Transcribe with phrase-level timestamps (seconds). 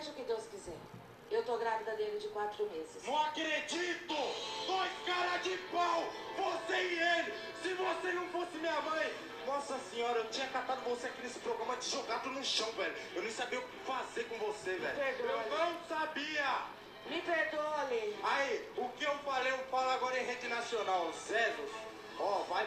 [0.00, 0.78] Seja o que Deus quiser.
[1.30, 3.04] Eu tô grávida dele de quatro meses.
[3.04, 4.14] Não acredito!
[4.66, 6.04] Dois caras de pau!
[6.38, 7.34] Você e ele!
[7.62, 9.12] Se você não fosse minha mãe!
[9.46, 12.94] Nossa senhora, eu tinha catado você aqui nesse programa te jogado no chão, velho.
[13.14, 14.98] Eu nem sabia o que fazer com você, velho.
[14.98, 16.62] Eu não sabia!
[17.04, 18.14] Me perdoa, Lê.
[18.22, 21.12] Aí, o que eu falei, eu falo agora em rede nacional.
[21.12, 21.62] César,
[22.18, 22.66] ó, vai.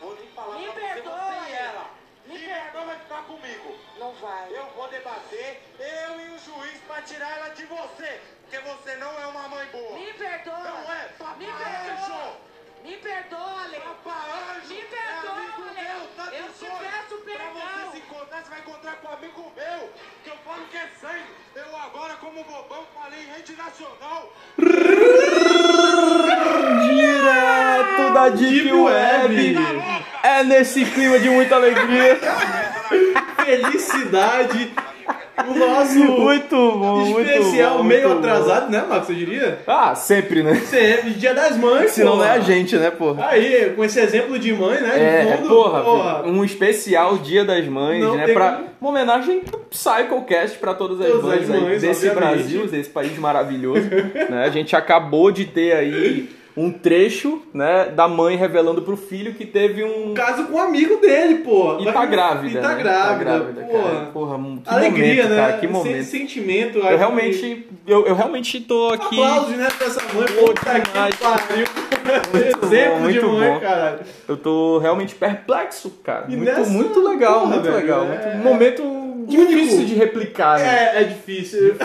[0.00, 1.99] Vou nem falar Me pra você, perdoa, você e ela.
[2.26, 2.70] Me e perdoa.
[2.80, 3.78] não vai ficar comigo.
[3.98, 4.48] Não vai.
[4.50, 8.20] Eu vou debater, eu e o juiz, pra tirar ela de você.
[8.42, 9.98] Porque você não é uma mãe boa.
[9.98, 10.58] Me perdoa.
[10.58, 12.16] Não é, Me papai perdoa.
[12.16, 12.36] anjo.
[12.82, 13.78] Me perdoa, Lê.
[13.80, 14.68] Papai anjo.
[14.68, 15.82] Me é perdoa, amigo Lê.
[15.82, 16.78] meu, tá Eu te sonho.
[16.78, 17.52] peço Pra perdão.
[17.54, 19.92] você se encontrar, você vai encontrar com um amigo meu.
[20.24, 21.34] Que eu falo que é sangue.
[21.54, 24.32] Eu agora, como bobão, falei em rede nacional.
[26.88, 29.54] Direto da Deep Web.
[30.22, 32.18] É nesse clima de muita alegria.
[33.44, 34.72] Felicidade.
[35.48, 39.08] O nosso Muito bom, muito especial bom, meio muito atrasado, né, Marcos?
[39.08, 39.58] Eu diria?
[39.66, 39.72] bom.
[39.72, 40.54] Ah, sempre, né?
[40.56, 42.26] Sempre, dia das mães, Se não porra.
[42.26, 43.26] é a gente, né, porra?
[43.26, 44.90] Aí, com esse exemplo de mãe, né?
[44.90, 48.28] de É, fundo, porra, um especial Dia das Mães, Não né?
[48.28, 52.34] Pra como- uma homenagem Psychocast pra todas as Todas mães, as aí mães, desse obviamente.
[52.36, 53.88] Brasil, desse país maravilhoso.
[54.28, 54.44] né?
[54.44, 56.28] A gente acabou de ter aí
[56.60, 60.96] um trecho, né, da mãe revelando pro filho que teve um caso com um amigo
[60.96, 61.78] dele, pô.
[61.80, 62.82] e tá grávida, E tá né?
[62.82, 63.82] grávida, tá grávida, porra.
[63.90, 64.06] cara.
[64.12, 65.36] Porra, que Alegria, momento, né?
[65.36, 66.04] cara, que momento.
[66.04, 66.78] sentimento.
[66.78, 69.20] Eu realmente, eu, eu realmente tô aqui.
[69.20, 70.26] Aplausos, né, pra essa mãe.
[70.38, 71.66] Pô, tá aqui pariu.
[72.32, 73.60] Muito Exemplo bom, de muito mãe, bom.
[73.60, 73.98] caralho.
[74.28, 76.26] Eu tô realmente perplexo, cara.
[76.28, 78.04] E muito, nessa- muito legal, porra, muito velho, legal.
[78.04, 80.90] é- muito- um momento difícil de replicar, né?
[80.94, 81.76] É, é difícil.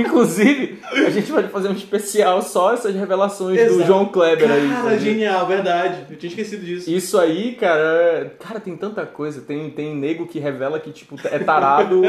[0.00, 3.86] Inclusive, a gente vai fazer um especial só essas revelações do Exato.
[3.86, 4.68] João Kleber aí.
[4.68, 6.06] Cara, genial, verdade.
[6.10, 6.90] Eu tinha esquecido disso.
[6.90, 9.40] Isso aí, cara, é- cara, tem tanta coisa.
[9.40, 12.02] Tem, tem nego que revela que, tipo, é tarado,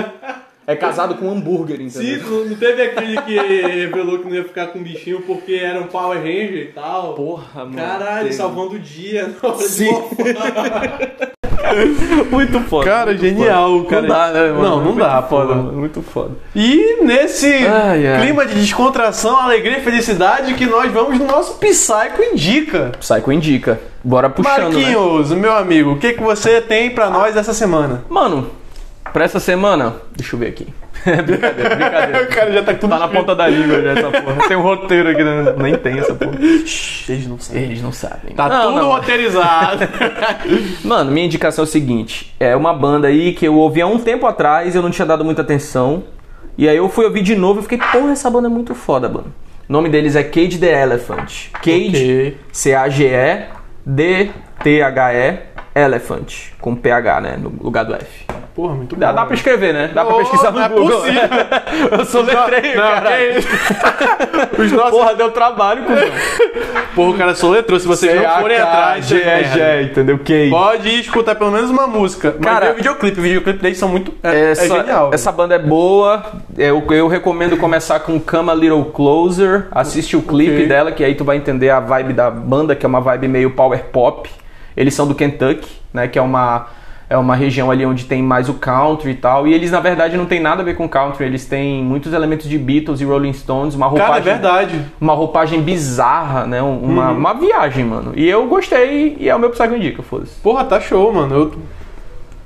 [0.65, 2.29] é casado com hambúrguer, Sim, entendeu?
[2.29, 5.87] não não teve aquele que revelou que não ia ficar com bichinho porque era um
[5.87, 7.13] Power Ranger e tal.
[7.13, 7.77] Porra, mano.
[7.77, 8.35] Caralho, teve.
[8.35, 9.33] salvando o dia.
[9.59, 9.87] Sim.
[12.29, 12.85] Muito foda.
[12.85, 13.89] Cara, muito genial, foda.
[13.89, 14.01] cara.
[14.01, 14.61] Não dá, né, mano?
[14.63, 15.73] Não, não Muito dá, foda, mano.
[15.73, 16.31] Muito foda.
[16.55, 18.21] E nesse Ai, ai.
[18.21, 22.91] clima de descontração, alegria e felicidade que nós vamos no nosso Psycho Indica.
[22.99, 23.79] Psycho indica.
[24.03, 24.63] Bora puxando, né?
[24.63, 28.03] Marquinhos, meu amigo, o que, que você tem pra nós essa semana?
[28.09, 28.49] Mano,
[29.13, 30.67] pra essa semana, deixa eu ver aqui.
[31.05, 32.23] brincadeira, brincadeira.
[32.27, 34.47] O cara já tá tudo Tá na ponta da língua já essa porra.
[34.47, 35.53] Tem um roteiro aqui, né?
[35.57, 36.33] nem tem essa porra.
[36.39, 37.63] Eles não sabem.
[37.63, 38.33] Eles não sabem.
[38.35, 38.87] Tá Não, tudo não.
[38.89, 39.87] roteirizado.
[40.83, 43.99] Mano, minha indicação é o seguinte: é uma banda aí que eu ouvi há um
[43.99, 46.03] tempo atrás, eu não tinha dado muita atenção.
[46.57, 49.07] E aí eu fui ouvir de novo e fiquei, porra, essa banda é muito foda,
[49.07, 49.31] mano.
[49.69, 51.49] O nome deles é Cage the Elephant.
[51.61, 52.37] Cage, Ok.
[52.51, 53.43] C-A-G-E,
[53.85, 55.37] D-T-H-E,
[55.83, 58.25] Elephant, com PH, né, no lugar do F.
[58.55, 58.99] Porra, muito bom.
[58.99, 59.91] Dá, dá pra escrever, né?
[59.93, 60.99] Dá pra Oh, pesquisar não no é Google.
[60.99, 61.21] possível.
[61.99, 63.09] eu sou letreiro, Não, cara.
[63.11, 64.57] que?
[64.61, 64.89] Os nossos...
[64.91, 66.07] Porra, deu trabalho, cuzão.
[66.95, 67.79] Porra, o cara soletrou.
[67.79, 69.47] Se vocês não forem atrás, vocês merda.
[69.49, 70.17] G-E-G, entendeu?
[70.17, 70.49] Cage.
[70.49, 72.31] Pode escutar pelo menos uma música.
[72.31, 73.19] Cara, o videoclipe.
[73.19, 74.11] O videoclipe deles são muito.
[74.23, 75.11] É, Essa, é genial.
[75.13, 76.23] essa banda é boa.
[76.57, 79.67] Eu, eu recomendo começar com Come a Little Closer.
[79.69, 80.67] Assiste o clipe Ok.
[80.67, 83.51] dela, que aí tu vai entender a vibe da banda, que é uma vibe meio
[83.51, 84.27] power pop.
[84.77, 86.07] Eles são do Kentucky, né?
[86.07, 86.67] Que é uma,
[87.09, 89.47] é uma região ali onde tem mais o country e tal.
[89.47, 91.25] E eles, na verdade, não tem nada a ver com country.
[91.25, 93.73] Eles têm muitos elementos de Beatles e Rolling Stones.
[93.73, 94.85] Uma roupagem, Cara, é verdade.
[95.01, 96.61] uma roupagem bizarra, né?
[96.61, 97.17] Uma, Uhum.
[97.17, 98.13] uma viagem, mano.
[98.15, 100.39] E eu gostei e é o meu Psycho Indica, foda-se.
[100.41, 101.33] Porra, tá show, mano.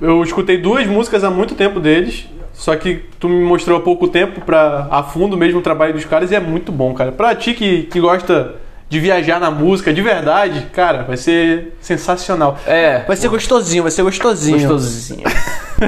[0.00, 2.26] Eu, eu escutei duas músicas há muito tempo deles.
[2.54, 6.04] Só que tu me mostrou há pouco tempo pra a fundo mesmo o trabalho dos
[6.04, 7.10] caras e é muito bom, cara.
[7.10, 8.56] Pra ti que, que gosta
[8.92, 12.58] de viajar na música de verdade, cara, vai ser sensacional.
[12.66, 13.02] É.
[13.06, 14.68] Vai ser gostosinho, vai ser gostosinho.
[14.68, 15.22] Gostosinho.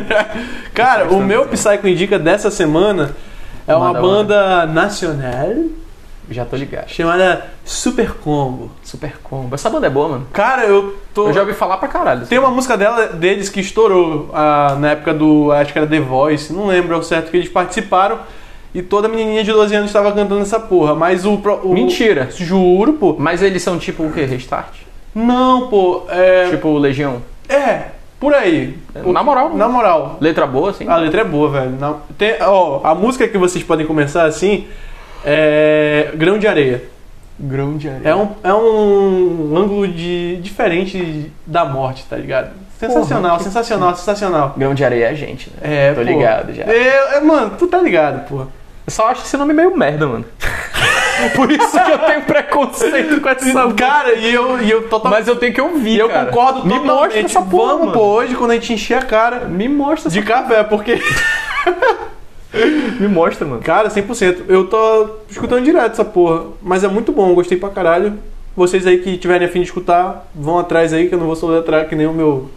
[0.72, 3.14] Cara, o meu Psycho Indica dessa semana
[3.69, 5.54] é uma Manda, banda nacional
[6.31, 6.88] Já tô ligado.
[6.88, 8.70] chamada Super Combo.
[8.82, 9.54] Super combo.
[9.54, 10.26] Essa banda é boa, mano.
[10.32, 11.28] Cara, eu tô.
[11.28, 12.26] Eu já ouvi falar pra caralho.
[12.26, 15.53] Tem uma música dela, deles que estourou ah, na época do.
[15.53, 18.20] Acho que era The Voice, não lembro ao certo que eles participaram.
[18.75, 20.94] E toda menininha de 12 anos estava cantando essa porra.
[20.94, 21.35] Mas o.
[21.62, 22.29] o Mentira.
[22.37, 23.15] Juro, pô.
[23.19, 24.25] Mas eles são tipo o quê?
[24.25, 24.75] Restart?
[25.15, 26.03] Não, pô.
[26.09, 26.49] É.
[26.50, 27.23] Tipo Legião?
[27.49, 27.82] É,
[28.19, 28.76] por aí.
[29.06, 29.55] Na moral.
[29.55, 30.17] Na moral.
[30.21, 30.88] Letra boa, assim?
[30.88, 31.71] A letra é boa, velho.
[31.79, 34.67] Na- tem- ó, a música que vocês podem começar assim
[35.25, 36.11] é.
[36.15, 36.82] Grão de Areia.
[37.38, 38.09] Grão de areia.
[38.11, 42.50] É um, é um ângulo de, diferente da morte, tá ligado?
[42.79, 44.55] Sensacional, Porra, que- sensacional, sensacional.
[44.56, 45.56] Grão de areia é a gente, né?
[45.62, 46.06] É, Tô pô.
[46.06, 46.62] ligado já.
[46.65, 48.47] É, é, mano, tu tá ligado, pô.
[48.86, 50.25] Eu só acho esse nome meio merda, mano.
[51.34, 53.75] Por isso que eu tenho preconceito com essa banda.
[53.75, 55.20] Cara, e eu, e eu totalmente.
[55.20, 56.26] Mas eu tenho que ouvir, E eu cara.
[56.26, 56.86] concordo Me totalmente.
[56.92, 60.10] mostra essa porra, Vamos, pô, hoje quando a gente encher a cara Me mostra essa
[60.10, 61.00] de café, porque.
[63.00, 63.62] Me mostra, mano.
[63.62, 64.42] Cara, 100%.
[64.48, 66.44] Eu tô escutando direto essa porra.
[66.62, 68.16] Mas é muito bom, gostei pra caralho.
[68.56, 71.34] Vocês aí que tiverem a fim de escutar, vão atrás aí, que eu não vou
[71.34, 72.48] soletrar que nem o meu.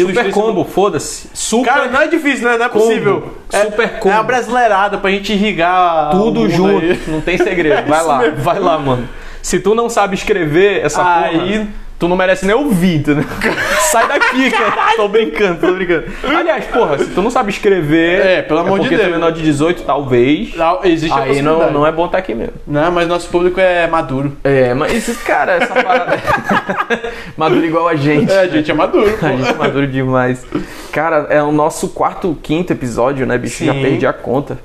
[0.00, 1.28] Super combo, foda-se.
[1.32, 2.56] Super Cara, não é difícil, né?
[2.58, 2.84] Não é Combo.
[2.86, 3.34] possível.
[3.52, 4.14] É, Super combo.
[4.14, 6.10] É a brasileirada pra gente irrigar.
[6.10, 6.84] tudo junto.
[6.84, 7.00] aí.
[7.08, 7.88] Não tem segredo.
[7.88, 9.08] Vai lá, vai lá, mano.
[9.42, 13.24] Se tu não sabe escrever essa Aí- porra, tu não merece nem ouvir, entendeu?
[13.90, 14.96] Sai daqui, cara.
[14.96, 16.04] Tô brincando, tô brincando.
[16.24, 18.24] Aliás, porra, se tu não sabe escrever.
[18.24, 19.08] É, pelo amor de porque tu Deus.
[19.08, 20.54] é menor de 18, talvez.
[20.54, 22.54] Não, Existe Aí não, não é bom estar aqui mesmo.
[22.66, 24.36] Não, mas nosso público é maduro.
[24.44, 26.16] É, mas, cara, essa parada.
[27.36, 28.30] Maduro igual a gente.
[28.32, 29.12] É, a gente é maduro.
[29.18, 29.26] pô.
[29.26, 30.44] A gente é maduro demais.
[30.92, 33.64] Cara, é o nosso quarto, quinto episódio, né, bicho?
[33.64, 33.82] Já Sim.
[33.82, 34.58] perdi a conta.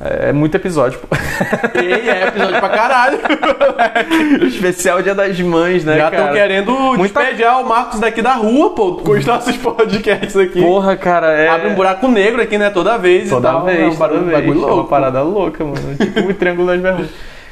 [0.00, 1.06] É muito episódio, pô.
[1.80, 3.18] E é episódio pra caralho.
[4.46, 6.32] Especial Dia das Mães, né, Já estão cara?
[6.32, 10.60] querendo Muita- despejar o Marcos daqui da rua, pô, com os nossos podcasts aqui.
[10.60, 11.48] Porra, cara, é.
[11.48, 12.70] Abre um buraco negro aqui, né?
[12.70, 13.28] Toda vez.
[13.30, 13.64] Toda tal.
[13.64, 14.32] vez, é um toda vez.
[14.32, 14.90] bagulho É uma louco.
[14.90, 15.96] parada louca, mano.
[15.96, 17.10] Tipo o Triângulo das Bermudas.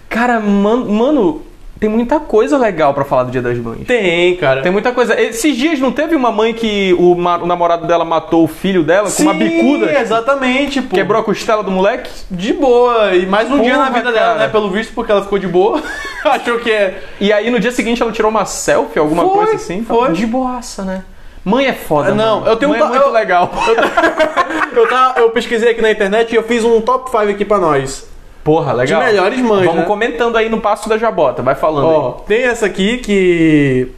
[0.08, 1.42] Cara, man- mano,
[1.82, 3.84] tem muita coisa legal pra falar do Dia das Mães.
[3.88, 4.62] Tem, cara.
[4.62, 5.20] Tem muita coisa.
[5.20, 9.10] Esses dias não teve uma mãe que o, o namorado dela matou o filho dela
[9.10, 10.00] com uma Sim, bicuda?
[10.00, 10.94] exatamente, pô.
[10.94, 12.08] Quebrou a costela do moleque?
[12.30, 13.16] De boa.
[13.16, 14.38] E mais um dia na Porra, vida dela, cara.
[14.38, 14.48] né?
[14.48, 15.82] Pelo visto, porque ela ficou de boa.
[16.24, 17.02] Achou que é.
[17.20, 19.82] E aí no dia seguinte ela tirou uma selfie, alguma Foi, coisa assim?
[19.82, 20.12] foi.
[20.12, 21.02] De boaça, né?
[21.44, 22.52] Mãe é foda, Não, mano.
[22.52, 23.50] eu tenho Mãe um é to- muito eu- legal.
[24.74, 27.58] Eu, tava- eu pesquisei aqui na internet e eu fiz um top 5 aqui pra
[27.58, 28.08] nós.
[28.44, 29.00] Porra, legal.
[29.00, 29.86] De melhores mães, Vamos né?
[29.86, 33.88] comentando aí no passo da Jabota, vai falando Ó, tem essa aqui que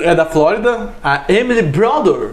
[0.00, 2.32] é da Flórida, a Emily Brother,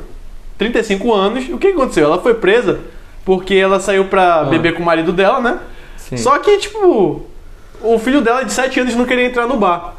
[0.57, 1.49] 35 anos.
[1.49, 2.05] O que aconteceu?
[2.05, 2.79] Ela foi presa
[3.23, 5.59] porque ela saiu pra beber com o marido dela, né?
[5.97, 6.17] Sim.
[6.17, 7.25] Só que, tipo,
[7.81, 9.95] o filho dela de 7 anos não queria entrar no bar.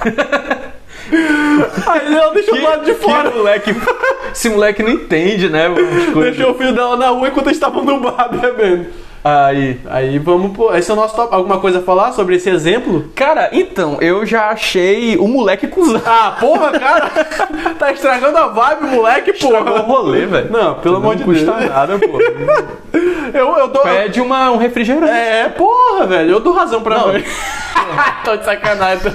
[1.86, 3.30] Aí ela deixou do lado de fora.
[3.30, 3.76] Que moleque.
[4.32, 5.68] Esse moleque não entende, né?
[6.14, 8.86] Deixou o filho dela na rua enquanto eles estavam no bar bebendo.
[9.24, 9.80] Aí.
[9.88, 10.74] Aí vamos pô.
[10.74, 11.32] Esse é o nosso top.
[11.34, 13.10] Alguma coisa a falar sobre esse exemplo?
[13.14, 16.02] Cara, então, eu já achei o moleque cuzão.
[16.04, 17.10] Ah, porra, cara!
[17.78, 19.58] tá estragando a vibe, moleque, porra!
[19.58, 20.50] Estragou o rolê, velho.
[20.50, 21.44] Não, pelo amor de não Deus.
[21.44, 22.18] custa nada, pô.
[23.32, 23.82] Eu, eu dou.
[23.82, 25.10] Pede uma, um refrigerante.
[25.10, 26.32] É, porra, velho.
[26.32, 27.12] Eu dou razão pra Não.
[28.24, 29.10] Tô de sacanagem.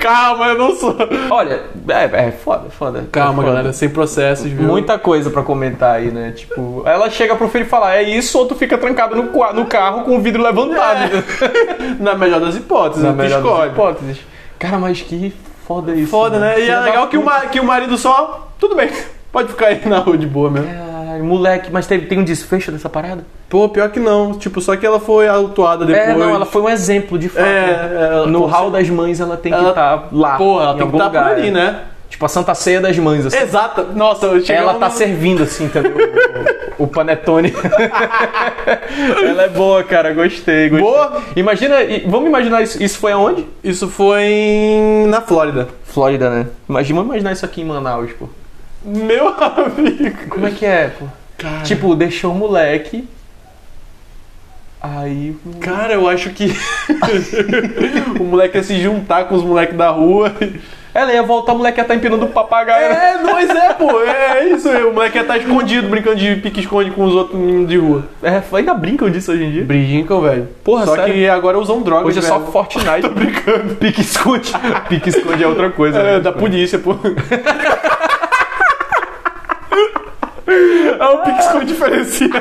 [0.00, 0.96] Calma, eu não sou.
[1.30, 3.04] Olha, é, é foda, foda.
[3.12, 3.48] Calma, É foda.
[3.48, 4.62] galera, sem processos, viu?
[4.66, 6.32] Muita coisa pra comentar aí, né?
[6.32, 9.66] Tipo, ela chega pro filho e fala, é isso, ou tu fica trancado no, no
[9.66, 11.10] carro com o vidro levantado.
[12.00, 13.70] Na melhor das hipóteses, Na melhor das escolhe.
[13.70, 14.20] hipóteses.
[14.58, 15.34] Cara, mas que
[15.66, 16.10] foda isso.
[16.10, 16.58] Foda, né?
[16.58, 18.48] E Filha é legal que o, que o marido só.
[18.58, 18.90] Tudo bem,
[19.30, 20.68] pode ficar aí na rua de boa mesmo.
[21.12, 23.24] Caralho, moleque, mas teve, tem um desfecho dessa parada?
[23.48, 24.32] Pô, pior que não.
[24.32, 26.08] Tipo, só que ela foi autuada depois.
[26.08, 27.44] É, não, ela foi um exemplo de fato.
[27.44, 30.36] É, é, no pô, hall das mães ela tem que ela- estar lá.
[30.38, 31.80] Pô, ela em tem que estar por lugar, ali, né?
[32.08, 33.38] Tipo a Santa Ceia das Mães, assim.
[33.38, 33.82] Exata.
[33.94, 35.92] Nossa, eu cheguei Ela no- tá servindo assim, entendeu?
[36.78, 37.52] O, o panetone.
[39.26, 40.12] ela é boa, cara.
[40.12, 40.86] Gostei, gostei.
[40.86, 41.22] Boa?
[41.36, 41.76] Imagina,
[42.06, 42.82] vamos imaginar isso.
[42.82, 43.46] Isso foi aonde?
[43.64, 45.68] Isso foi na Flórida.
[45.84, 46.46] Flórida, né?
[46.68, 48.28] Imagina, vamos imaginar isso aqui em Manaus, pô.
[48.84, 50.28] Meu amigo.
[50.28, 51.06] Como é que é, pô?
[51.64, 53.08] Tipo, deixou o moleque.
[54.80, 55.36] Aí.
[55.60, 56.46] Cara, eu acho que
[58.18, 60.32] o moleque ia se juntar com os moleques da rua.
[60.94, 62.92] Ela ia voltar, o moleque ia estar empinando o papagaio.
[62.92, 64.00] É, pois é, pô.
[64.02, 64.82] É isso aí.
[64.82, 68.04] O moleque ia estar escondido, brincando de pique-esconde com os outros meninos de rua.
[68.22, 69.64] É, ainda brincam disso hoje em dia.
[69.64, 70.48] Brincam, velho.
[70.62, 71.14] Porra, Só sério?
[71.14, 72.08] que agora usam drogas.
[72.08, 72.52] Hoje é só velho.
[72.52, 73.00] Fortnite.
[73.08, 73.74] Tô brincando.
[73.76, 74.52] Pique-esconde.
[74.88, 75.98] Pique-esconde é outra coisa.
[75.98, 76.20] É, né?
[76.20, 76.94] da polícia, pô.
[81.02, 82.32] É um pique-esconde diferenciado.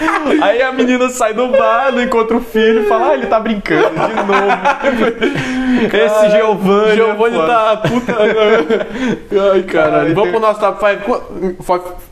[0.42, 3.38] Aí a menina sai do bar, não encontra o filho e fala, ah, ele tá
[3.38, 5.94] brincando de novo.
[5.94, 6.94] Esse Giovanni.
[6.94, 8.16] Giovanni é tá puta.
[9.52, 10.14] Ai, caralho.
[10.14, 12.10] Vamos pro nosso top 5.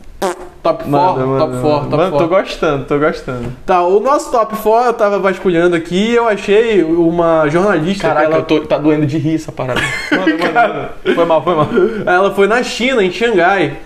[0.61, 1.89] Top 4, Manda, manda, top 4, manda.
[1.89, 2.27] top Mano, tô 4.
[2.27, 3.53] gostando, tô gostando.
[3.65, 8.09] Tá, o nosso top 4 eu tava vasculhando aqui e eu achei uma jornalista.
[8.09, 9.79] Caraca, ela, eu tô, tá doendo de rir essa parada.
[10.11, 11.15] Manda, manda, manda.
[11.15, 11.67] Foi mal, foi mal.
[12.05, 13.77] ela foi na China, em Xangai.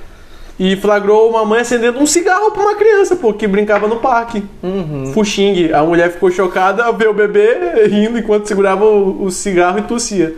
[0.59, 4.43] E flagrou uma mãe acendendo um cigarro pra uma criança, pô, que brincava no parque.
[4.61, 5.11] Uhum.
[5.13, 5.71] Fuxing.
[5.71, 9.83] A mulher ficou chocada ao ver o bebê rindo enquanto segurava o, o cigarro e
[9.83, 10.35] tossia.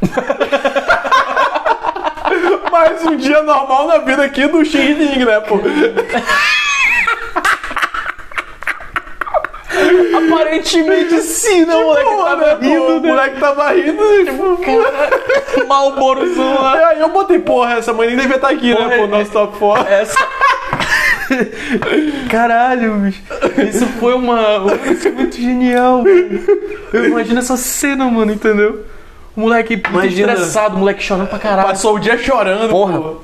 [2.70, 5.58] Mais um dia normal na vida aqui do Xing né, pô?
[10.16, 12.10] Aparentemente sim, né, moleque?
[12.10, 13.08] Pô, Tava né, pô, rindo, o né?
[13.08, 14.58] moleque tava rindo, tipo...
[15.66, 16.88] Malborozão lá.
[16.88, 19.30] Aí eu botei, porra, essa mãe nem devia estar aqui, Porra, né, pô, é- nosso
[19.30, 19.92] top 4.
[19.92, 20.18] Essa.
[22.30, 23.22] Caralho, bicho.
[23.68, 24.40] Isso foi uma.
[24.90, 26.04] Isso é muito genial.
[26.92, 28.84] Eu imagino essa cena, mano, entendeu?
[29.36, 30.32] O moleque Imagina.
[30.32, 31.68] estressado, o moleque chorando pra caralho.
[31.68, 32.98] Passou o dia chorando, Porra.
[33.00, 33.16] pô.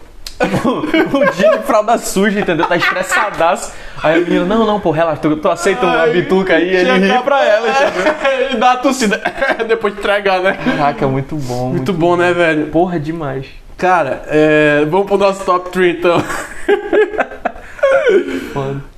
[1.14, 2.66] um dia de fralda suja, entendeu?
[2.66, 3.72] Tá estressadaço.
[4.02, 7.22] Aí a menina, não, não, pô, relaxa, tu, tu aceita uma bituca aí, ele ri
[7.22, 8.14] pra ela, entendeu?
[8.42, 9.20] Ele dá uma tossida
[9.68, 10.58] depois de entregar, né?
[10.64, 11.68] Caraca, muito bom.
[11.68, 12.66] Muito bom, né, velho?
[12.66, 13.46] Porra, demais.
[13.76, 16.22] Cara, é, vamos pro nosso top 3 então.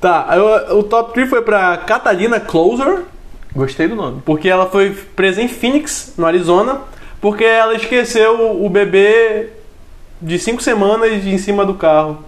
[0.00, 0.28] Tá,
[0.70, 3.02] o, o top 3 foi pra Catalina Closer,
[3.54, 4.20] Gostei do nome.
[4.24, 6.80] porque ela foi presa em Phoenix, no Arizona,
[7.20, 9.48] porque ela esqueceu o bebê
[10.20, 12.18] de 5 semanas em cima do carro.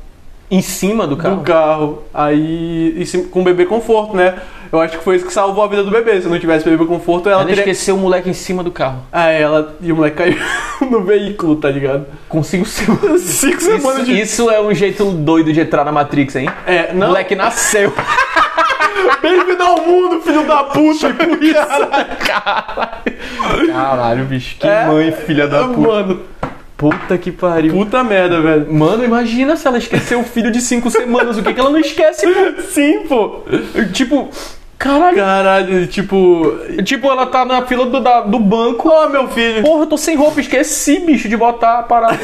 [0.51, 1.37] Em cima do carro?
[1.37, 2.03] Do carro.
[2.15, 4.35] Aí, com o bebê conforto, né?
[4.73, 6.21] Eu acho que foi isso que salvou a vida do bebê.
[6.21, 7.63] Se não tivesse bebê conforto, ela Ela teria.
[7.63, 9.03] esqueceu o moleque em cima do carro.
[9.13, 9.75] Ah, ela.
[9.81, 10.37] E o moleque caiu
[10.91, 12.07] no veículo, tá ligado?
[12.29, 13.23] Com cinco semanas.
[13.27, 14.21] Cinco Isso, semanas de.
[14.21, 16.49] isso é um jeito doido de entrar na Matrix, hein?
[16.67, 17.09] É, O não.
[17.09, 17.93] moleque nasceu.
[19.23, 21.13] Bem-vindo ao mundo, filho da puta!
[21.13, 21.59] por isso.
[23.73, 24.57] Caralho, bicho.
[24.59, 24.87] Que É.
[24.87, 25.81] mãe, filha da puta.
[25.81, 26.21] Mano,
[26.77, 27.73] Puta que pariu.
[27.73, 28.73] puta merda, velho.
[28.73, 31.39] Mano, imagina se ela esqueceu o filho de cinco semanas.
[31.39, 32.63] O que, que ela não esquece, pô?
[32.69, 33.41] Sim, pô.
[33.95, 34.29] Tipo,
[34.79, 35.17] caralho.
[35.17, 36.53] Caralho, tipo.
[36.85, 38.91] Tipo, ela tá na fila do, da- do banco.
[38.91, 39.63] Ó, meu filho.
[39.63, 42.19] Porra, eu tô sem roupa, esqueci, bicho, de botar a parada.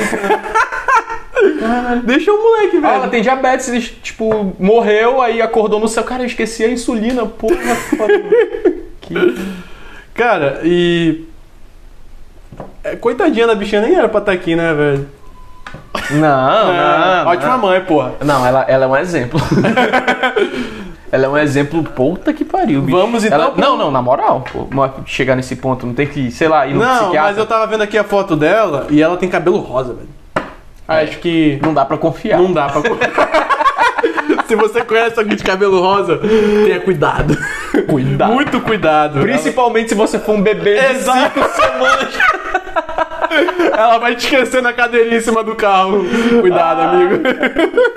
[2.04, 2.87] Deixa o moleque, velho.
[2.87, 6.04] Ah, ela tem diabetes, tipo, morreu, aí acordou no céu.
[6.04, 7.56] Cara, eu esqueci a insulina, porra.
[9.00, 9.14] que...
[10.14, 11.25] Cara, e.
[12.85, 15.09] É, coitadinha da bichinha nem era pra estar aqui, né, velho?
[16.11, 17.30] Não, É, não.
[17.30, 17.59] Ótima não.
[17.59, 18.12] mãe, porra.
[18.25, 19.40] Não, ela, ela é um exemplo.
[21.11, 22.97] ela é um exemplo, puta que pariu, bicho.
[22.99, 24.66] Vamos, então, Ela- Não, não, na moral, pô,
[25.06, 27.23] chegar nesse ponto, não tem que, sei lá, ir no Não, psiquiatra.
[27.30, 30.09] mas eu tava vendo aqui a foto dela e ela tem cabelo rosa, velho.
[30.88, 32.38] Acho que Não dá pra confiar.
[32.40, 32.82] não dá pra.
[34.47, 37.37] Se você conhece alguém de cabelo rosa, tenha cuidado.
[37.88, 38.33] Cuidado.
[38.33, 39.21] Muito cuidado.
[39.21, 41.41] Principalmente se você for um bebê de Exato.
[41.41, 42.14] cinco semanas.
[43.73, 46.05] Ela vai te esquecer na cadeirinha em cima do carro.
[46.41, 47.23] Cuidado, amigo.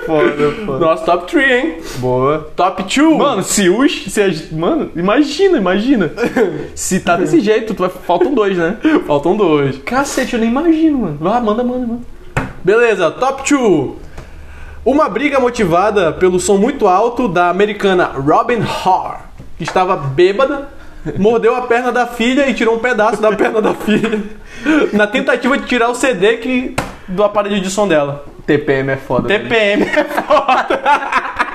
[0.06, 0.78] Foda, foda.
[0.78, 1.78] Nosso top 3, hein?
[1.98, 2.50] Boa.
[2.56, 3.18] Top 2.
[3.18, 4.04] Mano, se os.
[4.06, 6.10] Se as, mano, imagina, imagina.
[6.74, 8.78] Se tá desse jeito, tu vai, faltam dois, né?
[9.06, 9.78] faltam dois.
[9.84, 11.18] Cacete, eu nem imagino, mano.
[11.20, 12.02] Vai, manda, manda, manda.
[12.64, 14.06] Beleza, top 2.
[14.84, 19.25] Uma briga motivada pelo som muito alto da americana Robin Harr,
[19.56, 20.68] que estava bêbada,
[21.18, 24.22] mordeu a perna da filha e tirou um pedaço da perna da filha,
[24.92, 26.76] na tentativa de tirar o CD que,
[27.08, 28.24] do aparelho de som dela.
[28.46, 29.28] TPM é foda.
[29.28, 29.44] velho.
[29.44, 31.45] TPM é foda.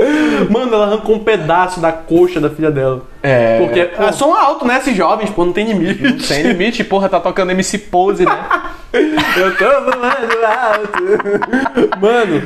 [0.50, 3.02] Mano, ela arrancou um pedaço da coxa da filha dela.
[3.22, 3.58] É.
[3.58, 4.78] Porque é som alto, né?
[4.78, 6.22] Esses jovens, pô, não tem limite.
[6.24, 8.38] Sem limite, porra, tá tocando MC Pose, né?
[8.92, 12.00] Eu tô voando alto.
[12.00, 12.42] Mano,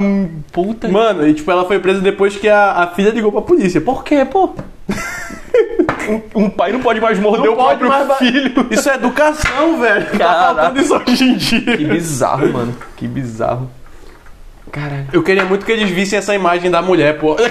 [0.00, 0.88] hum, puta.
[0.88, 3.80] Mano, e tipo, ela foi presa depois que a, a filha ligou pra polícia.
[3.80, 4.50] Por quê, pô?
[6.08, 8.66] Um, um pai não pode mais morder Não o próprio filho.
[8.70, 10.06] Isso é educação, velho.
[10.12, 10.54] Tá Caraca.
[10.54, 11.88] faltando isso hoje em Que dia.
[11.88, 12.74] bizarro, mano.
[12.96, 13.70] Que bizarro.
[14.70, 15.06] Caralho.
[15.12, 17.36] Eu queria muito que eles vissem essa imagem da mulher, pô.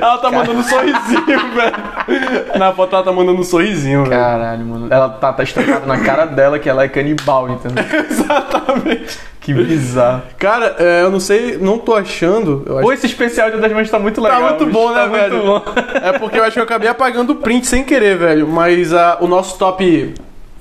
[0.00, 2.58] Ela tá mandando um sorrisinho, velho.
[2.58, 4.20] Na foto ela tá mandando um sorrisinho, velho.
[4.20, 4.88] Caralho, mano.
[4.90, 7.82] Ela tá, tá estampado na cara dela que ela é canibal, entendeu?
[8.10, 9.18] Exatamente.
[9.40, 10.22] Que bizarro.
[10.38, 12.62] Cara, é, eu não sei, não tô achando.
[12.66, 14.40] Eu acho Pô, esse especial de das Mães tá muito legal.
[14.40, 15.42] Tá muito bom, né, Tá muito velho?
[15.42, 15.62] bom.
[16.02, 18.46] É porque eu acho que eu acabei apagando o print sem querer, velho.
[18.46, 20.14] Mas ah, o nosso top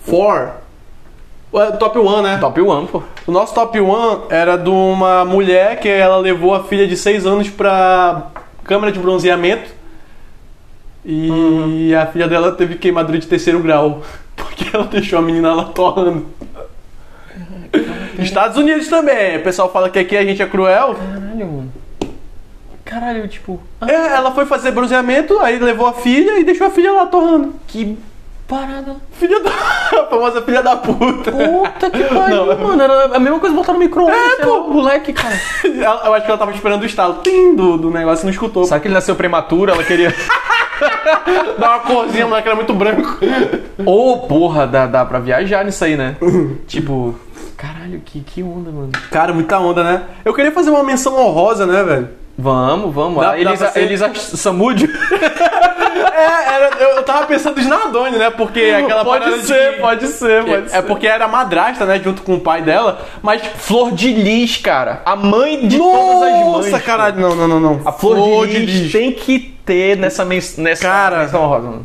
[0.07, 0.60] 4.
[1.77, 2.37] Top 1, né?
[2.37, 3.03] Top One, pô.
[3.27, 7.25] O nosso top 1 era de uma mulher que ela levou a filha de 6
[7.25, 8.27] anos pra
[8.63, 9.69] câmara de bronzeamento.
[11.03, 14.01] E a filha dela teve queimadura de terceiro grau.
[14.35, 16.25] Porque ela deixou a menina lá torrando.
[18.17, 19.37] Estados Unidos também.
[19.37, 20.95] O pessoal fala que aqui a gente é cruel.
[20.95, 21.73] Caralho, mano.
[22.85, 23.61] Caralho, tipo.
[23.85, 27.55] É, ela foi fazer bronzeamento, aí levou a filha e deixou a filha lá torrando.
[27.67, 27.97] Que
[28.51, 28.97] parada.
[29.13, 29.49] Filha da.
[29.49, 31.31] A famosa filha da puta.
[31.31, 32.83] Puta que pariu, mano.
[32.83, 34.39] Era a mesma coisa botar no micro-ondas.
[34.39, 34.67] É, pô.
[34.67, 35.39] moleque, cara.
[35.63, 38.65] Eu acho que ela tava esperando o estalo tim, do, do negócio e não escutou.
[38.65, 40.13] Sabe que ele nasceu prematuro, ela queria.
[41.57, 43.19] Dá uma corzinha, o moleque era muito branco.
[43.85, 46.15] Ô, porra, dá, dá pra viajar nisso aí, né?
[46.67, 47.15] tipo.
[47.55, 48.89] Caralho, que, que onda, mano.
[49.11, 50.01] Cara, muita onda, né?
[50.25, 52.09] Eu queria fazer uma menção honrosa, né, velho?
[52.41, 53.21] Vamos, vamos.
[53.21, 54.89] Dá- dá Elisa, pra ser- Elisa Samúdio.
[56.13, 58.29] É, era, eu, tava pensando em Snardone, né?
[58.29, 60.81] Porque aquela pode ser, de- pode ser, pode É ser.
[60.83, 61.99] porque era madrasta, né?
[62.03, 63.01] Junto com o pai dela.
[63.21, 63.41] Mas.
[63.57, 65.01] Flor de Lis, cara.
[65.05, 66.71] A mãe de todas as mães.
[66.71, 67.81] Nossa, caralho, não, não, não, não.
[67.85, 71.19] A Flor, de, Lis tem que ter nessa, nessa Cara.
[71.19, 71.79] menção honrosa.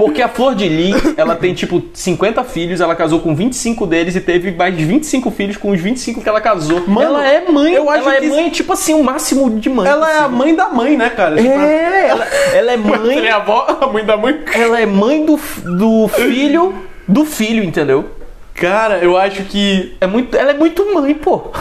[0.00, 4.16] Porque a Flor de Lis, ela tem tipo 50 filhos, ela casou com 25 deles
[4.16, 6.82] e teve mais 25 filhos com os 25 que ela casou.
[6.88, 9.68] Mano, ela é mãe, eu acho ela é que- mãe, tipo assim, o máximo de
[9.68, 9.86] mãe.
[9.86, 11.38] Ela é a mãe da mãe, né, cara?
[11.38, 12.98] É, ela, ela é Mãe.
[13.16, 13.28] mãe.
[13.28, 14.40] a avó, a mãe da mãe.
[14.54, 16.74] Ela é mãe do, do filho
[17.06, 18.08] do filho, entendeu?
[18.54, 19.96] Cara, eu acho que.
[20.00, 21.50] É muito, ela é muito mãe, pô.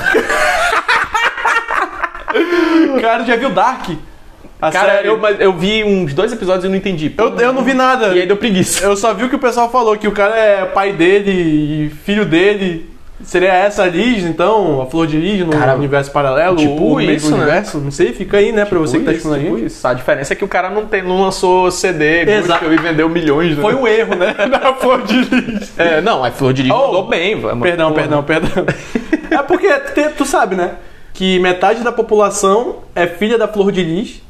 [3.01, 3.89] Cara, já viu Dark?
[4.61, 7.09] A Cara, eu, mas eu vi uns dois episódios e não entendi.
[7.09, 7.23] pô.
[7.23, 8.07] eu, eu não vi nada.
[8.09, 8.83] E aí deu preguiça.
[8.83, 11.89] Eu só vi o que o pessoal falou, que o cara é pai dele e
[12.03, 12.89] filho dele.
[13.23, 14.81] Seria essa Liz, então?
[14.81, 16.55] A Flor de Lis no Cara, universo paralelo?
[16.55, 17.37] tipo ou no mesmo isso, né?
[17.37, 17.77] universo?
[17.77, 19.87] Não sei, fica aí, né, pra você que tá Tipo escutando isso, tipo isso.
[19.87, 22.71] A diferença é que o cara não, tem, não lançou CD, Exato.
[22.71, 23.57] e vendeu milhões.
[23.57, 23.61] Né?
[23.61, 24.33] Foi um erro, né?
[24.49, 25.73] Da Flor de Lis.
[25.77, 27.41] É, não, a Flor de Lis Oh, mandou bem.
[27.61, 28.65] Perdão, perdão, perdão.
[29.31, 29.67] É porque
[30.17, 30.71] tu sabe, né?
[31.13, 34.21] Que metade da população é filha da Flor de Lis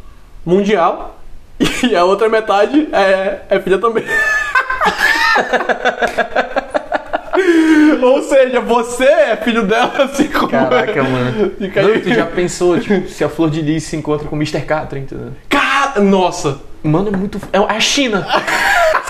[0.46, 1.20] mundial
[1.84, 4.04] e a outra metade é, é filha também.
[8.02, 10.50] Ou seja, você é filho dela, assim como.
[10.50, 11.52] Caraca, mano.
[11.58, 12.02] Fica Não, aí.
[12.02, 14.62] tu já pensou, tipo, se a Flor de Lis se encontra com o Mr.
[14.62, 15.32] Catra, entendeu?
[15.48, 16.60] Cara, nossa!
[16.82, 17.40] Mano, é muito.
[17.52, 18.26] É a China.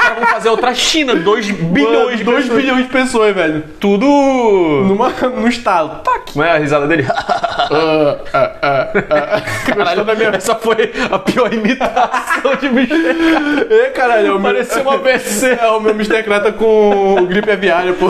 [0.10, 2.62] Caras vão fazer outra China, 2 bilhões de 2 pessoas.
[2.62, 3.64] bilhões de pessoas, velho.
[3.80, 4.06] Tudo.
[4.06, 6.00] Numa, no estalo.
[6.04, 6.34] Tac!
[6.34, 7.06] Como é a risada dele?
[9.76, 10.30] Gostou da minha.
[10.30, 12.70] Essa foi a pior imitação de.
[12.88, 13.68] Catra.
[13.70, 15.58] Ê, caralho, é o meu- Pareceu uma AVC.
[15.62, 16.24] É o meu Mr.
[16.24, 18.08] Creta com gripe aviária, pô.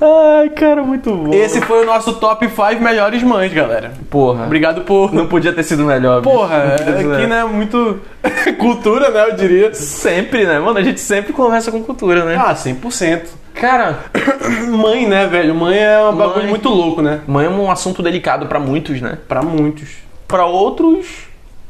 [0.00, 1.32] Ai, cara, muito bom.
[1.32, 3.92] Esse foi o nosso top 5 melhores mães, galera.
[4.10, 4.44] Porra.
[4.44, 5.12] Obrigado por.
[5.12, 6.20] Não podia ter sido melhor.
[6.20, 6.34] bicho.
[6.34, 8.00] Porra, ter sido aqui né, muito
[8.58, 9.72] cultura, né, eu diria.
[9.74, 10.58] Sempre, né?
[10.58, 12.36] Mano, a gente sempre conversa com cultura, né?
[12.38, 13.22] Ah, 100%.
[13.54, 13.98] Cara,
[14.70, 15.54] Mãe, né, velho?
[15.54, 16.48] Mãe é um bagulho Mãe.
[16.48, 17.20] muito louco, né?
[17.26, 19.18] mãe é um assunto delicado pra muitos, né?
[19.26, 19.88] Pra muitos.
[20.28, 21.06] Pra outros,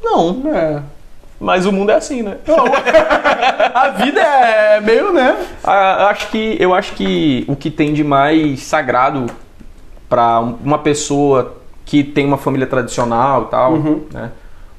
[0.02, 0.42] não.
[0.52, 0.80] É.
[1.40, 2.38] Mas o mundo é assim, né?
[3.74, 5.36] A vida é meio, né?
[5.62, 9.26] Ah, acho que eu acho que o que tem de mais sagrado
[10.08, 14.02] pra uma pessoa que tem uma família tradicional e tal, Uhum.
[14.12, 14.30] né?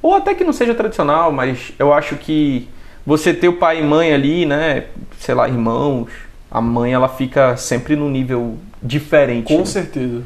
[0.02, 2.68] Ou até que não seja tradicional, mas eu acho que
[3.06, 4.84] você ter o pai e mãe ali, né?
[5.18, 6.08] Sei lá, irmãos,
[6.50, 9.46] a mãe ela fica sempre num nível diferente.
[9.52, 9.64] Com né?
[9.64, 10.22] certeza.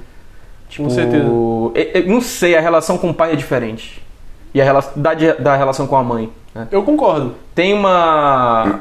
[0.68, 1.24] Tipo, Com certeza.
[1.24, 4.03] eu- eu não sei, a relação com o pai é diferente.
[4.54, 6.30] E a relação da, da relação com a mãe.
[6.54, 6.68] né?
[6.70, 7.34] Eu concordo.
[7.54, 8.78] Tem uma.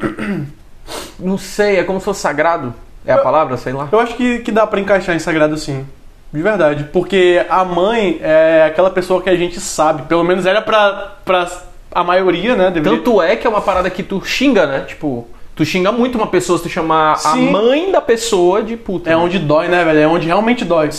[1.18, 2.72] Não sei, é como se fosse sagrado.
[3.04, 3.88] É a palavra, sei lá.
[3.90, 5.84] Eu acho que, que dá pra encaixar em sagrado sim.
[6.32, 6.88] De verdade.
[6.92, 10.02] Porque a mãe é aquela pessoa que a gente sabe.
[10.02, 11.48] Pelo menos era pra, pra
[11.92, 12.70] a maioria, né?
[12.70, 12.98] Deveria...
[12.98, 14.80] Tanto é que é uma parada que tu xinga, né?
[14.80, 17.48] Tipo, tu xinga muito uma pessoa se tu chamar Sim.
[17.48, 19.10] a mãe da pessoa de puta.
[19.10, 19.16] É né?
[19.20, 19.98] onde dói, né, velho?
[19.98, 20.90] É onde realmente dói.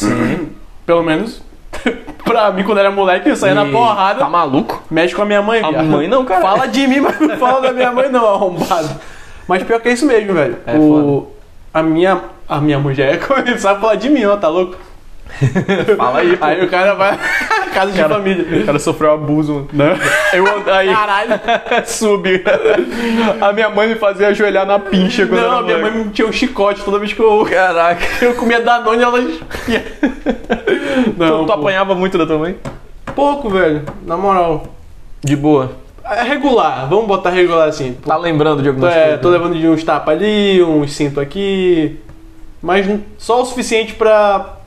[0.85, 1.41] Pelo menos
[2.23, 4.19] pra mim, quando era moleque, eu saía na E- porrada.
[4.19, 4.83] Tá maluco?
[4.89, 5.85] Mexe com a minha mãe, A viado.
[5.85, 6.41] mãe não, cara.
[6.41, 8.89] Fala de mim, mas não fala da minha mãe, não, arrombado.
[9.47, 10.57] Mas pior que é isso mesmo, velho.
[10.65, 11.27] É o...
[11.73, 12.19] A minha.
[12.47, 14.75] A minha mulher começar a falar de mim, ó, tá louco?
[15.97, 16.45] Fala aí, pô.
[16.45, 17.17] Aí o cara vai.
[17.73, 18.61] Casa de Cara, família.
[18.61, 19.67] O cara sofreu abuso.
[19.73, 19.97] Né?
[20.33, 21.39] Eu, aí, Caralho.
[21.85, 22.43] sub.
[23.41, 25.97] A minha mãe me fazia ajoelhar na pincha quando eu Não, era minha moleque.
[25.97, 28.05] mãe tinha um chicote toda vez que eu, Caraca.
[28.23, 29.19] eu comia Danone ela.
[31.17, 32.55] Não, tu, tu apanhava muito da tua mãe?
[33.13, 33.83] pouco, velho.
[34.05, 34.65] Na moral.
[35.23, 35.71] De boa.
[36.03, 37.93] É regular, vamos botar regular assim.
[38.05, 39.21] Tá lembrando de algumas É, coisas?
[39.21, 41.97] tô levando de uns tapas ali, uns cinto aqui.
[42.61, 42.85] Mas
[43.17, 44.57] só o suficiente pra,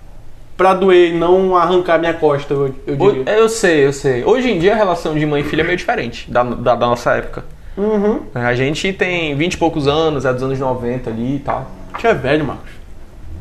[0.59, 3.23] pra doer e não arrancar minha costa, eu, eu diria.
[3.33, 4.25] Eu sei, eu sei.
[4.25, 6.87] Hoje em dia a relação de mãe e filha é meio diferente da, da, da
[6.87, 7.45] nossa época.
[7.77, 8.23] Uhum.
[8.35, 11.71] A gente tem 20 e poucos anos, é dos anos 90 ali e tal.
[11.99, 12.71] Tu é velho, Marcos.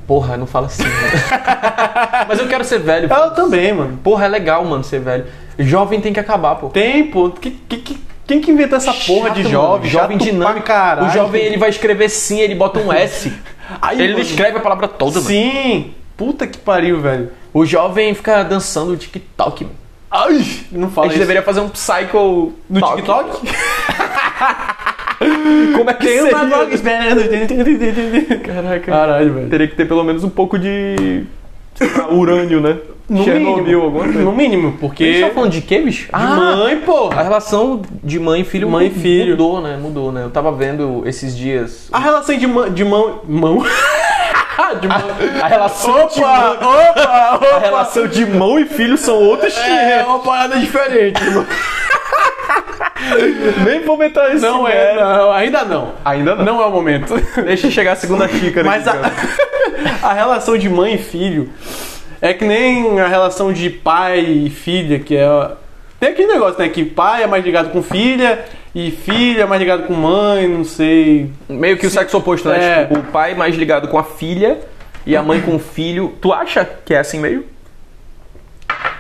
[0.05, 0.95] Porra, não fala assim, mano.
[2.29, 3.11] Mas eu quero ser velho.
[3.11, 3.97] Eu também, mano.
[4.03, 5.25] Porra, é legal, mano, ser velho.
[5.59, 6.69] Jovem tem que acabar, pô.
[6.69, 7.31] Tem, pô.
[7.31, 9.89] Que, que, que- quem que inventa essa porra de Chato, jovem?
[9.89, 10.65] Jovem Chato dinâmico.
[10.67, 11.07] Caralho.
[11.07, 13.31] O jovem ele vai escrever sim, ele bota um S.
[13.81, 14.23] Aí, ele mano.
[14.23, 15.25] escreve a palavra toda, mano.
[15.27, 15.93] Sim.
[16.17, 17.29] Puta que pariu, velho.
[17.53, 19.75] O jovem fica dançando o TikTok, mano.
[20.09, 21.19] Ai, não A fala gente isso.
[21.21, 22.95] deveria fazer um psycho No talk.
[22.97, 23.39] TikTok?
[25.75, 26.37] Como é que Tem seria?
[26.37, 27.21] uma esperando.
[28.45, 28.91] Caraca.
[28.91, 29.49] Caralho, velho.
[29.49, 31.23] Teria que ter pelo menos um pouco de
[31.97, 32.77] lá, urânio, né?
[33.09, 33.81] No Chernobyl, mínimo.
[33.83, 34.19] alguma coisa.
[34.19, 35.21] No mínimo, A gente porque...
[35.21, 36.07] tá falando de quê, bicho?
[36.13, 37.23] De mãe, A porra.
[37.23, 39.31] relação de mãe e filho, Mãe e filho.
[39.31, 39.77] mudou, né?
[39.81, 40.23] Mudou, né?
[40.25, 41.87] Eu tava vendo esses dias.
[41.91, 42.69] A relação de mão...
[42.69, 43.21] De mão...
[43.27, 43.63] Mão?
[44.79, 44.97] de mão...
[45.41, 47.59] A relação de Opa, mão, opa, a opa.
[47.59, 51.21] relação de mão e filho são outros É uma parada diferente.
[53.63, 54.41] Nem vou meter isso.
[54.41, 55.31] Não é, não.
[55.31, 55.93] Ainda não.
[56.03, 56.45] Ainda não.
[56.45, 57.13] Não é o momento.
[57.43, 58.65] Deixa chegar a segunda xícara.
[58.65, 58.99] Mas aqui,
[60.03, 61.49] a, a relação de mãe e filho
[62.21, 65.27] é que nem a relação de pai e filha, que é.
[65.99, 66.69] Tem aquele negócio, né?
[66.69, 68.45] Que pai é mais ligado com filha
[68.79, 71.31] e filha mais ligado com mãe, não sei.
[71.49, 72.81] Meio que o sexo oposto, né?
[72.81, 72.85] É.
[72.85, 74.59] Tipo, o pai mais ligado com a filha
[75.03, 76.13] e a mãe com o filho.
[76.21, 77.43] Tu acha que é assim meio?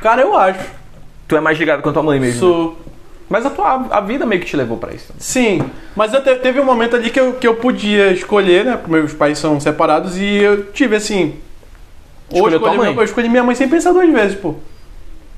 [0.01, 0.59] Cara, eu acho.
[1.27, 2.39] Tu é mais ligado com a tua mãe mesmo?
[2.39, 2.77] Sou.
[3.29, 5.13] Mas a tua a vida meio que te levou pra isso.
[5.19, 5.61] Sim,
[5.95, 8.77] mas eu te- teve um momento ali que eu, que eu podia escolher, né?
[8.77, 11.35] Porque meus pais são separados e eu tive assim.
[12.31, 14.55] Ou Escolheu tua escolhi, meu- eu escolhi minha mãe sem pensar duas vezes, pô.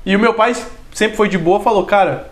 [0.06, 0.54] E o meu pai
[0.94, 2.30] sempre foi de boa, falou, cara,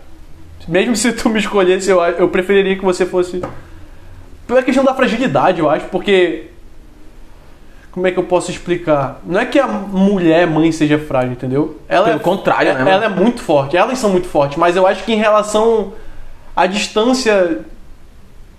[0.69, 3.41] mesmo se tu me escolhesse, eu, eu preferiria que você fosse.
[4.47, 6.45] Pela questão da fragilidade, eu acho, porque.
[7.91, 9.19] Como é que eu posso explicar?
[9.25, 11.79] Não é que a mulher mãe seja frágil, entendeu?
[11.89, 13.03] Ela Pelo é, contrário, né, Ela mano?
[13.05, 15.93] é muito forte, elas são muito fortes, mas eu acho que em relação
[16.55, 17.61] à distância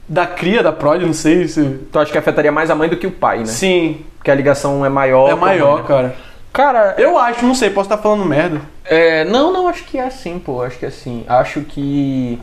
[0.08, 1.62] da cria, da prole, não sei se.
[1.92, 3.46] Tu acha que afetaria mais a mãe do que o pai, né?
[3.46, 5.28] Sim, Porque a ligação é maior.
[5.28, 5.84] é a mãe, maior, né?
[5.86, 6.16] cara.
[6.52, 8.60] Cara, Eu acho, não sei, posso estar falando merda.
[8.84, 10.62] É, não, não, acho que é assim, pô.
[10.62, 11.24] Acho que é assim.
[11.28, 12.40] Acho que.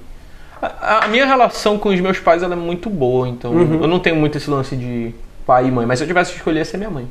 [0.62, 3.82] A, a minha relação com os meus pais é muito boa, então Uhum.
[3.82, 5.13] eu não tenho muito esse lance de
[5.46, 5.86] pai e mãe.
[5.86, 7.08] Mas se eu tivesse que escolher, ia ser minha mãe.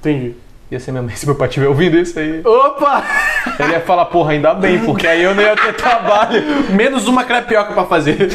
[0.00, 0.34] Entendi.
[0.72, 1.12] Ia ser minha mãe.
[1.14, 3.04] Se meu pai estiver ouvindo isso aí, Opa!
[3.60, 6.42] ele ia falar, porra, ainda bem, porque aí eu não ia ter trabalho.
[6.72, 8.16] Menos uma crepioca pra fazer.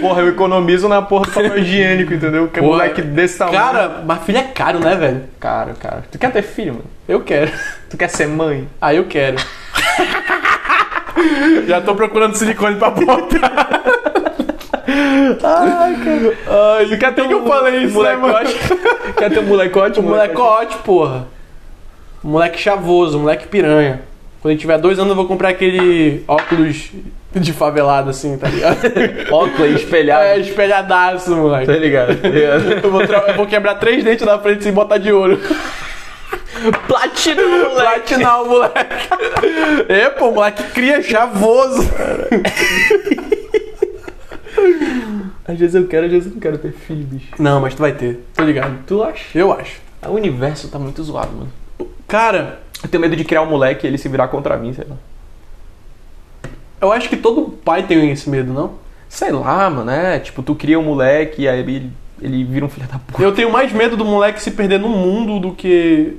[0.00, 2.48] Porra, eu economizo na porra do papel higiênico, entendeu?
[2.48, 3.58] Que Porra, moleque desse tamanho.
[3.58, 5.22] Cara, mas filho é caro, né, velho?
[5.38, 6.04] Cara, cara.
[6.10, 6.86] Tu quer ter filho, mano?
[7.06, 7.52] Eu quero.
[7.90, 8.66] Tu quer ser mãe?
[8.80, 9.36] Ah, eu quero.
[11.66, 13.99] Já tô procurando silicone pra botar.
[15.42, 16.76] Ai, cara.
[16.78, 18.16] Ai, quer ter que eu falei isso, né?
[18.16, 18.54] Molecote.
[19.16, 20.00] quer ter um molecote?
[20.00, 21.26] O molecote, porra.
[22.22, 24.02] Moleque chavoso, moleque piranha.
[24.42, 26.90] Quando ele tiver dois anos, eu vou comprar aquele óculos
[27.32, 28.78] de favelado, assim, tá ligado?
[29.30, 30.24] Óculos espelhado.
[30.24, 31.66] É, espelhadaço, moleque.
[31.66, 32.12] Tá ligado?
[32.82, 35.38] Eu vou, tra- eu vou quebrar três dentes na frente sem botar de ouro.
[36.88, 37.74] Platina, moleque.
[37.76, 39.08] Platinar o moleque.
[39.88, 41.82] É, pô, moleque cria chavoso.
[45.46, 47.28] Às vezes eu quero, às vezes eu não quero ter filho, bicho.
[47.38, 48.78] Não, mas tu vai ter, tô ligado.
[48.86, 49.24] Tu acha?
[49.38, 49.80] Eu acho.
[50.06, 51.52] O universo tá muito zoado, mano.
[52.08, 54.86] Cara, Eu tenho medo de criar um moleque e ele se virar contra mim, sei
[54.88, 54.96] lá.
[56.80, 58.72] eu acho que todo pai tem esse medo, não?
[59.08, 60.18] Sei lá, mano, é.
[60.18, 61.90] Tipo, tu cria um moleque e aí ele,
[62.22, 63.22] ele vira um filho da puta.
[63.22, 66.16] Eu tenho mais medo do moleque se perder no mundo do que.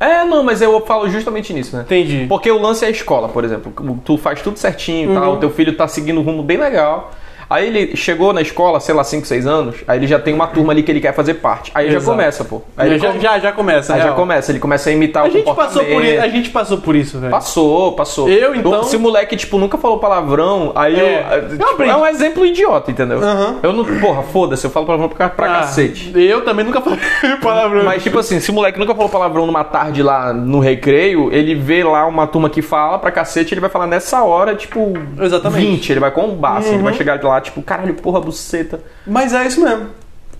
[0.00, 1.82] É, não, mas eu falo justamente nisso, né?
[1.82, 2.24] Entendi.
[2.28, 4.00] Porque o lance é a escola, por exemplo.
[4.04, 5.20] Tu faz tudo certinho e Uhum.
[5.20, 7.12] tal, o teu filho tá seguindo um rumo bem legal.
[7.50, 10.46] Aí ele chegou na escola, sei lá, 5, 6 anos, aí ele já tem uma
[10.46, 11.70] turma ali que ele quer fazer parte.
[11.74, 12.10] Aí já Exato.
[12.10, 12.62] começa, pô.
[12.76, 15.28] Aí, ele já, come- já, já começa, aí já começa, ele começa a imitar A
[15.28, 17.30] o gente, passou por isso, a gente passou por isso, velho.
[17.30, 18.28] Passou, passou.
[18.28, 21.26] Eu, então- Se o moleque, tipo, nunca falou palavrão, aí É.
[21.32, 21.42] eu.
[21.42, 21.90] Eu tipo, aprendi.
[21.92, 23.18] é um exemplo idiota, entendeu?
[23.22, 23.56] Aham.
[23.62, 23.84] Eu não.
[23.98, 26.12] Porra, foda-se, eu falo palavrão pra, pra Ah, cacete.
[26.14, 26.98] Eu também nunca falei
[27.42, 27.84] palavrão.
[27.84, 31.54] Mas, tipo assim, se o moleque nunca falou palavrão numa tarde lá no recreio, ele
[31.54, 34.92] vê lá uma turma que fala pra cacete, ele vai falar nessa hora, tipo.
[35.20, 35.64] Exatamente.
[35.64, 35.70] Uhum.
[35.72, 38.80] 20, ele vai com um baço, ele vai chegar lá, tipo, caralho, porra, buceta.
[39.06, 39.88] Mas é isso mesmo.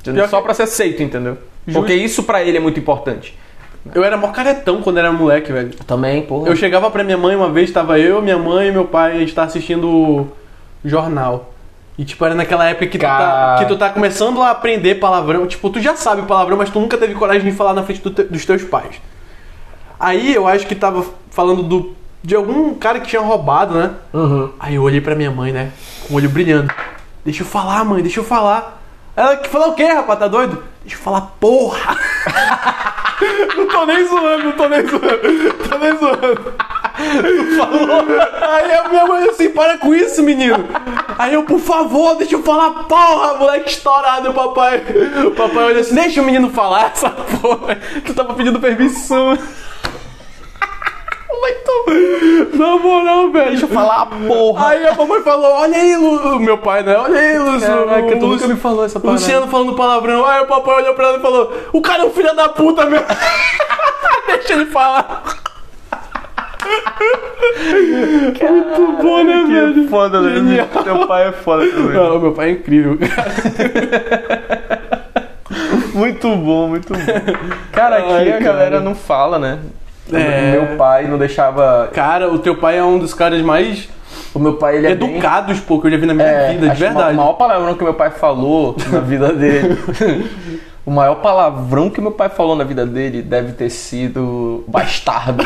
[0.03, 1.37] Pior Só que- pra ser aceito, entendeu?
[1.67, 1.81] Justo.
[1.81, 3.37] Porque isso pra ele é muito importante.
[3.95, 5.71] Eu era mó caretão quando era moleque, velho.
[5.87, 6.49] Também, porra.
[6.49, 9.19] Eu chegava pra minha mãe uma vez, tava eu, minha mãe e meu pai, a
[9.21, 10.29] gente tava assistindo o
[10.85, 11.53] jornal.
[11.97, 15.47] E tipo, era naquela época que tu, tá, que tu tá começando a aprender palavrão.
[15.47, 18.11] Tipo, tu já sabe palavrão, mas tu nunca teve coragem de falar na frente do
[18.11, 19.01] te- dos teus pais.
[19.99, 23.90] Aí eu acho que tava falando do, de algum cara que tinha roubado, né?
[24.12, 24.50] Uhum.
[24.59, 25.70] Aí eu olhei pra minha mãe, né?
[26.07, 26.72] Com o olho brilhando.
[27.24, 28.83] Deixa eu falar, mãe, deixa eu falar.
[29.14, 30.18] Ela que falar o quê, rapaz?
[30.18, 30.62] Tá doido?
[30.83, 31.98] Deixa eu falar, porra!
[33.57, 35.54] não tô nem zoando, não tô nem zoando.
[35.68, 36.54] Tô nem zoando.
[36.98, 38.04] Tu falou.
[38.42, 40.68] Aí a minha mãe assim, para com isso, menino.
[41.18, 44.83] Aí eu, por favor, deixa eu falar, porra, moleque estourado, papai.
[45.26, 47.78] O papai olha assim, deixa o menino falar essa porra.
[48.04, 49.37] Tu tava pedindo permissão.
[51.31, 52.57] Muito.
[52.59, 53.51] Na moral, velho.
[53.51, 54.69] Deixa eu falar, porra.
[54.69, 56.41] Aí a mamãe falou: Olha aí, Lu...
[56.41, 56.97] meu pai, né?
[56.97, 57.61] Olha aí, Lu...
[57.61, 59.21] Caraca, Lu- nunca me falou essa parada.
[59.21, 60.25] Luciano falando palavrão.
[60.25, 62.87] Aí o papai olhou pra ela e falou: O cara é um filho da puta,
[62.87, 63.03] meu.
[64.27, 65.23] Deixa ele falar.
[68.41, 69.88] Muito bom, né, velho?
[69.88, 70.69] Foda, né?
[70.85, 71.93] Teu pai é foda também.
[71.93, 72.99] Não, meu pai é incrível.
[75.95, 77.01] Muito bom, muito bom.
[77.73, 78.81] Cara, aqui Ai, a galera cara.
[78.81, 79.59] não fala, né?
[80.12, 80.53] É.
[80.53, 81.90] Meu pai não deixava.
[81.92, 83.88] Cara, o teu pai é um dos caras mais
[84.35, 86.53] O meu pai, ele é bem- educados, pô, que eu já vi na minha É,
[86.53, 87.12] vida, de verdade.
[87.14, 89.79] O maior palavrão que meu pai falou na vida dele.
[90.87, 95.44] o maior palavrão que meu pai falou na vida dele deve ter sido bastardo.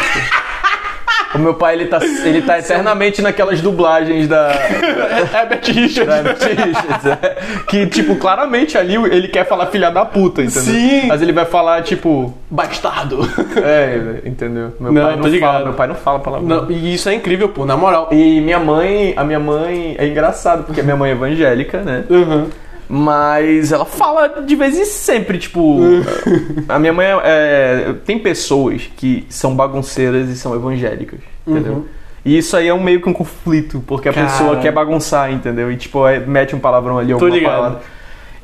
[1.34, 4.50] O meu pai, ele tá, ele tá eternamente naquelas dublagens da.
[5.32, 6.06] Herbert Richards.
[6.06, 7.36] da Richards, é.
[7.66, 10.62] que, tipo, claramente ali ele quer falar filha da puta, entendeu?
[10.62, 11.06] Sim.
[11.06, 12.32] Mas ele vai falar, tipo.
[12.50, 13.20] Bastardo.
[13.56, 14.74] É, entendeu?
[14.78, 15.52] Meu Não, pai não ligado.
[15.52, 16.48] fala, meu pai não fala palavrão.
[16.48, 18.08] Não, e isso é incrível, pô, na moral.
[18.12, 22.04] E minha mãe, a minha mãe é engraçado, porque a minha mãe é evangélica, né?
[22.10, 22.48] Uhum.
[22.94, 25.78] Mas ela fala de vez em sempre, tipo.
[26.68, 31.86] a minha mãe é, é- Tem pessoas que são bagunceiras e são evangélicas, entendeu?
[32.22, 34.26] E isso aí é um meio que um conflito, porque a Cara.
[34.26, 35.72] pessoa quer bagunçar, entendeu?
[35.72, 37.54] E tipo, é- mete um palavrão ali, alguma ligado.
[37.54, 37.80] palavra.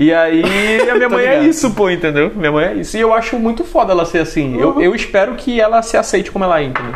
[0.00, 1.46] E aí a minha mãe é ligado.
[1.50, 2.32] isso, pô, entendeu?
[2.34, 2.96] Minha mãe é isso.
[2.96, 4.54] E eu acho muito foda ela ser assim.
[4.54, 4.60] Uhum.
[4.60, 6.94] Eu, eu espero que ela se aceite como ela é, entendeu?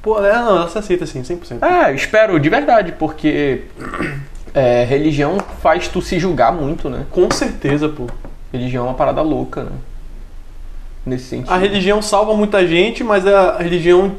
[0.00, 1.62] Pô, é, não, ela se aceita assim, 100%.
[1.62, 3.62] É, eu espero, de verdade, porque
[4.54, 7.04] é, religião faz tu se julgar muito, né?
[7.10, 8.06] Com certeza, pô.
[8.52, 9.72] Religião é uma parada louca, né?
[11.04, 11.50] Nesse sentido.
[11.52, 14.12] A religião salva muita gente, mas a religião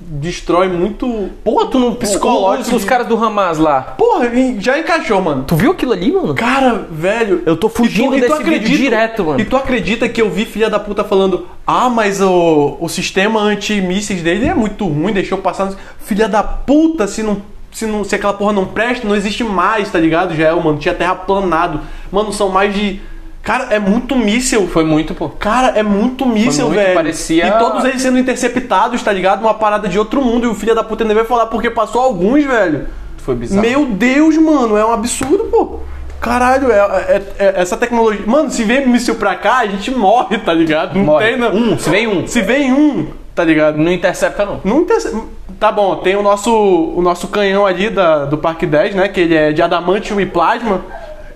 [0.00, 1.28] destrói muito.
[1.44, 1.94] Porra, tu não.
[1.94, 3.80] Psicológico Os, os caras do Hamas lá.
[3.82, 5.44] Porra, e já encaixou, mano.
[5.44, 6.34] Tu viu aquilo ali, mano?
[6.34, 7.42] Cara, velho.
[7.46, 9.40] Eu tô fugindo e tu desse vídeo acredita- direto, mano.
[9.40, 13.40] E tu acredita que eu vi filha da puta falando: Ah, mas o, o sistema
[13.40, 15.72] antimísseis dele é muito ruim, deixou passar.
[16.00, 17.40] Filha da puta, se não.
[17.74, 20.34] Se, não, se aquela porra não presta, não existe mais, tá ligado?
[20.34, 20.78] Já é, mano.
[20.78, 21.80] Tinha terra planado.
[22.10, 23.00] Mano, são mais de.
[23.42, 24.66] Cara, é muito míssel.
[24.68, 25.28] Foi muito, pô.
[25.28, 26.94] Cara, é muito míssel, muito, velho.
[26.94, 29.42] parecia- E todos eles sendo interceptados, tá ligado?
[29.42, 30.44] Uma parada de outro mundo.
[30.44, 32.86] E o filho da puta ainda vai falar porque passou alguns, velho.
[33.18, 33.60] Foi bizarro.
[33.66, 35.80] Meu Deus, mano, é um absurdo, pô.
[36.20, 38.24] Caralho, é, é- é- essa tecnologia.
[38.24, 40.94] Mano, se vem míssil pra cá, a gente morre, tá ligado?
[40.96, 41.26] Não Morre.
[41.26, 41.52] tem, não.
[41.54, 42.26] Um, se vem um.
[42.26, 43.78] Se vem um, tá ligado?
[43.78, 44.60] Não intercepta, não.
[44.64, 45.14] Não interce-
[45.60, 49.08] Tá bom, tem o nosso, o nosso canhão ali da, do Parque 10, né?
[49.08, 50.82] Que ele é de adamantio e plasma.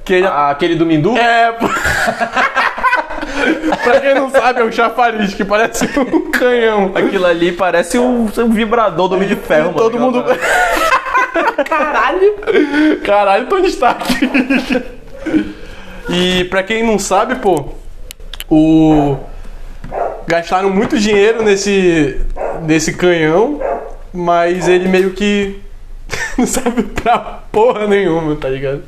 [0.04, 1.16] Que ele Ah, Aquele do Mindu?
[1.16, 1.52] é.
[1.52, 1.68] pô.
[3.84, 6.90] pra quem não sabe, é um chafariz que parece um canhão.
[6.94, 9.78] Aquilo ali parece um, um vibrador do Homem de Ferro, mano.
[9.78, 10.24] Todo mundo.
[11.68, 12.34] Caralho!
[13.04, 14.04] Caralho, Tony Stark.
[16.08, 17.66] e pra quem não sabe, pô,
[18.50, 19.16] o.
[20.28, 22.20] Gastaram muito dinheiro nesse.
[22.62, 23.58] nesse canhão,
[24.12, 25.58] mas ele meio que.
[26.36, 27.18] não serve pra
[27.50, 28.82] porra nenhuma, tá ligado?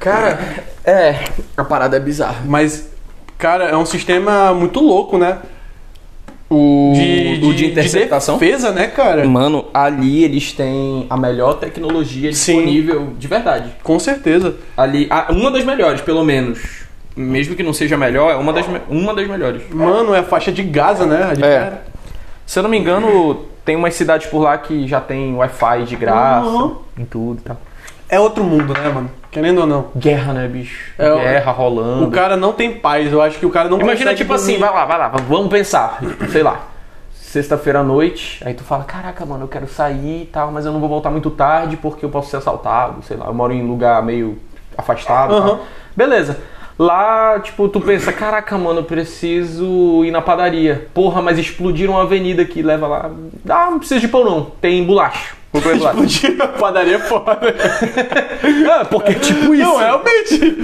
[0.00, 0.40] Cara,
[0.84, 1.20] é.
[1.56, 2.42] A parada é bizarra.
[2.44, 2.90] Mas,
[3.38, 5.38] cara, é um sistema muito louco, né?
[6.50, 8.36] O De, o de interceptação.
[8.36, 9.24] defesa, né, cara?
[9.24, 12.56] Mano, ali eles têm a melhor tecnologia Sim.
[12.56, 13.70] disponível de verdade.
[13.84, 14.56] Com certeza.
[14.76, 16.85] Ali, uma das melhores, pelo menos.
[17.16, 19.62] Mesmo que não seja melhor, é uma das, uma das melhores.
[19.70, 21.24] Mano, é a faixa de Gaza, né?
[21.30, 21.80] Ali É.
[22.44, 25.96] Se eu não me engano, tem umas cidades por lá que já tem Wi-Fi de
[25.96, 26.76] graça, Uhum.
[26.98, 27.56] em tudo e tal.
[28.08, 29.10] É outro mundo, né, mano?
[29.32, 29.86] Querendo ou não.
[29.96, 30.92] Guerra, né, bicho?
[30.98, 32.06] É, Guerra rolando.
[32.06, 33.10] O cara não tem paz.
[33.12, 34.66] Eu acho que o cara não Imagina, tipo assim, dormir.
[34.66, 35.98] vai lá, vai lá, vamos pensar.
[36.30, 36.66] Sei lá.
[37.12, 40.72] Sexta-feira à noite, aí tu fala, caraca, mano, eu quero sair e tal, mas eu
[40.72, 43.62] não vou voltar muito tarde porque eu posso ser assaltado, sei lá, eu moro em
[43.62, 44.38] um lugar meio
[44.78, 45.46] afastado Aham.
[45.48, 45.60] tal.
[45.94, 46.38] Beleza.
[46.78, 50.88] Lá, tipo, tu pensa, caraca, mano, eu preciso ir na padaria.
[50.92, 53.10] Porra, mas explodiram uma avenida que leva lá.
[53.48, 55.34] Ah, não precisa de pão não, tem bolacha.
[55.52, 56.02] Vou comer bolacha.
[56.04, 57.38] Explodir a padaria é foda.
[58.68, 59.62] Ah, porque tipo isso.
[59.64, 60.58] Não, realmente.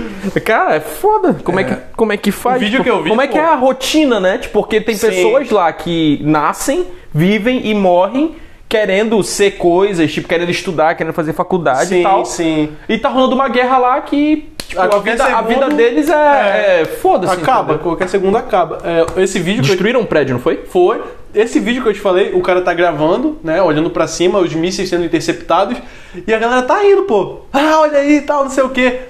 [0.44, 1.35] Cara, é foda.
[1.42, 2.57] Como é, que, como é que faz?
[2.57, 4.38] O vídeo Tipo, que eu vi, Como é que é a rotina, né?
[4.38, 5.07] Tipo, porque tem Sim.
[5.09, 8.35] pessoas lá que nascem, vivem e morrem
[8.68, 12.25] querendo ser coisas, tipo, querendo estudar, querendo fazer faculdade Sim, e tal.
[12.25, 12.70] sim.
[12.88, 16.08] E tá rolando uma guerra lá que tipo, A a, vida, a segundo- vida deles
[16.08, 17.32] é, é, é foda-se.
[17.35, 17.78] Acaba, entendeu?
[17.82, 18.78] qualquer segundo acaba.
[18.85, 20.64] É, esse vídeo eu Destruíram um prédio, não foi?
[20.68, 21.02] foi.
[21.35, 23.62] Esse vídeo que eu te falei, o cara tá gravando, né?
[23.62, 25.78] Olhando pra cima, os mísseis sendo interceptados.
[26.26, 27.40] E a galera tá indo, pô.
[27.52, 29.00] Ah, olha aí e tal, não sei o quê.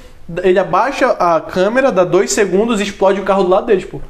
[0.43, 4.01] Ele abaixa a câmera, dá dois segundos e explode o carro do lado deles, pô.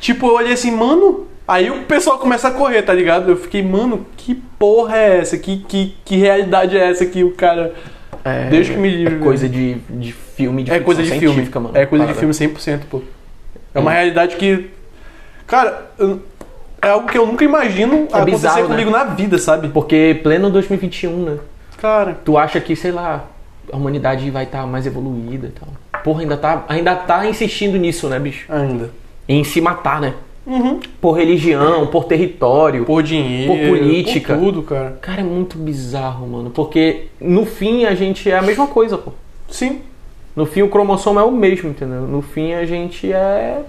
[0.00, 1.26] Tipo, eu olhei assim, mano.
[1.46, 3.30] Aí o pessoal começa a correr, tá ligado?
[3.30, 5.38] Eu fiquei, mano, que porra é essa?
[5.38, 7.72] Que, que, que realidade é essa que o cara.
[8.24, 9.16] É, Deus que me livre.
[9.16, 11.48] é coisa de, de filme, de É coisa de filme.
[11.54, 11.70] mano.
[11.74, 13.02] É coisa de filme 100%, pô.
[13.74, 14.70] É uma realidade que.
[15.46, 16.20] Cara, eu-
[16.80, 18.68] é algo que eu nunca imagino acontecer bizarro, né?
[18.68, 19.68] comigo na vida, sabe?
[19.68, 21.38] Porque pleno 2021, né?
[21.80, 22.18] Cara.
[22.24, 23.24] tu acha que, sei lá,
[23.72, 25.68] a humanidade vai estar mais evoluída e tal.
[26.02, 28.50] Porra, ainda tá, ainda tá insistindo nisso, né, bicho?
[28.52, 28.90] Ainda.
[29.28, 30.14] Em se matar, né?
[30.48, 30.80] Uhum.
[30.98, 32.86] Por religião, por território.
[32.86, 33.52] Por dinheiro.
[33.52, 34.34] Por política.
[34.34, 34.98] Por tudo, cara.
[35.02, 36.48] Cara, é muito bizarro, mano.
[36.50, 39.12] Porque no fim a gente é a mesma coisa, pô.
[39.50, 39.82] Sim.
[40.34, 42.02] No fim o cromossomo é o mesmo, entendeu?
[42.02, 43.60] No fim a gente é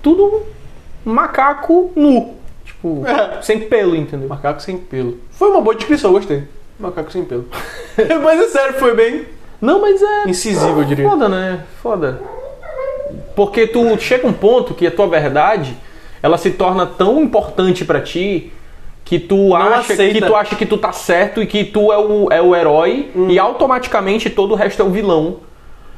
[0.00, 0.42] tudo
[1.04, 2.34] macaco nu.
[2.64, 3.42] Tipo, É.
[3.42, 4.28] sem pelo, entendeu?
[4.28, 5.18] Macaco sem pelo.
[5.32, 6.44] Foi uma boa descrição, gostei.
[6.78, 7.46] Macaco sem pelo.
[8.22, 9.24] Mas é sério, foi bem
[9.60, 10.28] Não, mas é.
[10.30, 11.08] incisivo, eu diria.
[11.08, 11.64] Foda, né?
[11.82, 12.22] Foda.
[13.34, 15.76] Porque tu chega um ponto que a tua verdade,
[16.22, 18.52] ela se torna tão importante pra ti
[19.04, 22.28] que tu acha que tu acha que tu tá certo e que tu é o,
[22.30, 23.28] é o herói Hum.
[23.30, 25.36] e automaticamente todo o resto é o vilão.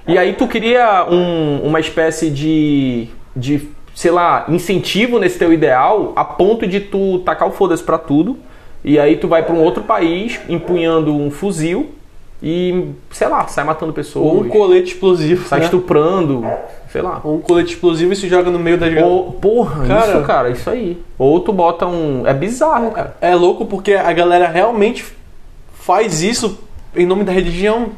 [0.06, 6.12] E aí tu cria um- uma espécie de de sei lá, incentivo nesse teu ideal
[6.16, 8.38] a ponto de tu tacar o foda-se pra tudo.
[8.84, 11.90] E aí tu vai pra um outro país empunhando um fuzil
[12.42, 15.46] e, sei lá, sai matando pessoas, Ou um colete explosivo.
[15.48, 15.64] sai né?
[15.66, 16.44] estuprando,
[16.90, 17.20] sei lá.
[17.22, 19.06] Ou um colete explosivo e se joga no meio das galera.
[19.06, 21.00] Ou, porra, Cara- isso, cara, isso aí.
[21.18, 22.26] Ou tu bota um.
[22.26, 23.16] É bizarro, cara.
[23.20, 25.04] É louco porque a galera realmente
[25.74, 26.58] faz isso
[26.96, 27.90] em nome da religião.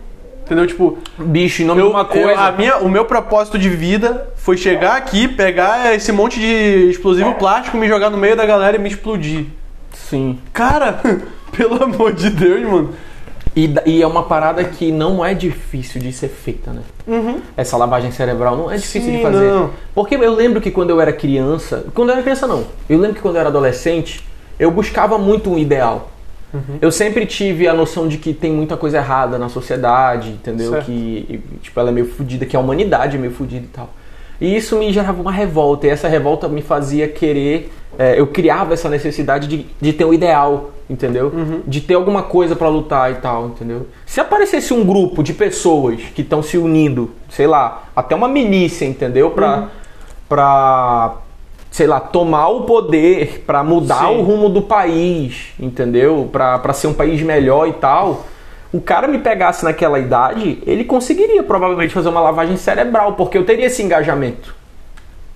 [0.44, 0.66] Entendeu?
[0.66, 2.38] Tipo, Bicho, em nome eu, de uma eu- coisa.
[2.38, 7.32] a minha, o meu propósito de vida foi chegar aqui, pegar esse monte de explosivo
[7.36, 9.46] plástico, me jogar no meio da galera e me explodir.
[9.94, 10.38] Sim.
[10.52, 11.00] Cara,
[11.56, 12.90] pelo amor de Deus, mano.
[13.56, 16.82] E, e é uma parada que não é difícil de ser feita, né?
[17.56, 19.50] Essa lavagem cerebral não é difícil Sim, de fazer.
[19.50, 19.70] não.
[19.94, 21.86] Porque eu lembro que quando eu era criança.
[21.94, 22.64] Quando eu era criança, não.
[22.88, 24.24] Eu lembro que quando eu era adolescente,
[24.58, 26.10] eu buscava muito um ideal.
[26.52, 26.78] Uhum.
[26.80, 30.72] Eu sempre tive a noção de que tem muita coisa errada na sociedade, entendeu?
[30.72, 30.86] Certo.
[30.86, 33.90] Que tipo, ela é meio fodida, que a humanidade é meio fodida e tal.
[34.44, 37.72] E isso me gerava uma revolta, e essa revolta me fazia querer.
[37.98, 41.32] é, eu criava essa necessidade de, de ter um ideal, entendeu?
[41.66, 43.86] De ter alguma coisa pra lutar e tal, entendeu?
[44.04, 48.84] Se aparecesse um grupo de pessoas que estão se unindo, sei lá, até uma milícia,
[48.84, 49.30] entendeu?
[49.30, 49.68] Pra,
[50.28, 51.14] pra
[51.70, 54.18] sei lá, tomar o poder pra mudar Sim.
[54.18, 56.28] o rumo do país, entendeu?
[56.30, 58.26] Pra pra ser um país melhor e tal.
[58.74, 63.46] O cara me pegasse naquela idade, ele conseguiria provavelmente fazer uma lavagem cerebral, porque eu
[63.46, 64.52] teria esse engajamento.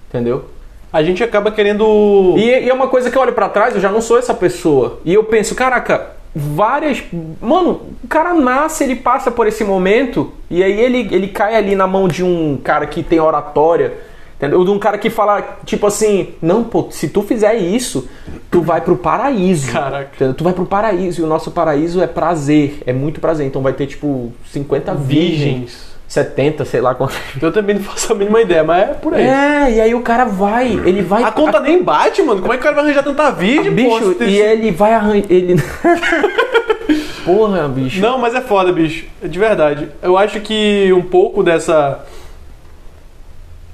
[0.09, 0.46] Entendeu?
[0.92, 2.35] A gente acaba querendo.
[2.37, 4.35] E, e é uma coisa que eu olho pra trás, eu já não sou essa
[4.35, 4.98] pessoa.
[5.05, 7.05] E eu penso, caraca, várias.
[7.40, 11.77] Mano, o cara nasce, ele passa por esse momento, e aí ele, ele cai ali
[11.77, 13.98] na mão de um cara que tem oratória.
[14.38, 14.64] Entendeu?
[14.64, 18.09] De um cara que fala, tipo assim, não, pô, se tu fizer isso,
[18.48, 19.72] tu vai pro paraíso.
[19.72, 20.11] Caraca.
[20.14, 20.33] Entendeu?
[20.33, 23.46] Tu vai pro paraíso, e o nosso paraíso é prazer, é muito prazer.
[23.46, 25.88] Então vai ter, tipo, 50 virgens, Virgens.
[26.07, 27.18] 70, sei lá quantas.
[27.42, 29.27] Eu também não faço a mínima ideia, mas é por aí.
[29.27, 31.24] É, e aí o cara vai, ele vai.
[31.24, 32.40] A conta nem bate, mano.
[32.40, 35.27] Como é que o cara vai arranjar tanta virgem, Bicho, pô, e ele vai arranjar.
[35.29, 35.57] Ele...
[37.24, 38.01] Porra, bicho.
[38.01, 39.05] Não, mas é foda, bicho.
[39.22, 39.88] De verdade.
[40.01, 42.07] Eu acho que um pouco dessa.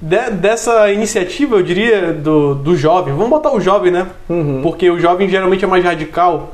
[0.01, 3.13] De- dessa iniciativa, eu diria, do, do jovem.
[3.13, 4.07] Vamos botar o jovem, né?
[4.29, 4.61] Uhum.
[4.61, 6.53] Porque o jovem geralmente é mais radical.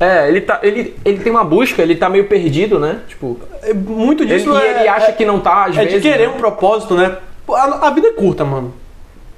[0.00, 3.00] É, ele, tá, ele, ele tem uma busca, ele tá meio perdido, né?
[3.08, 5.84] Tipo, É Muito ele, disso e é, ele acha é- que não tá, às é
[5.84, 6.02] vezes.
[6.02, 6.34] de querer né?
[6.34, 7.16] um propósito, né?
[7.48, 8.74] A, a vida é curta, mano.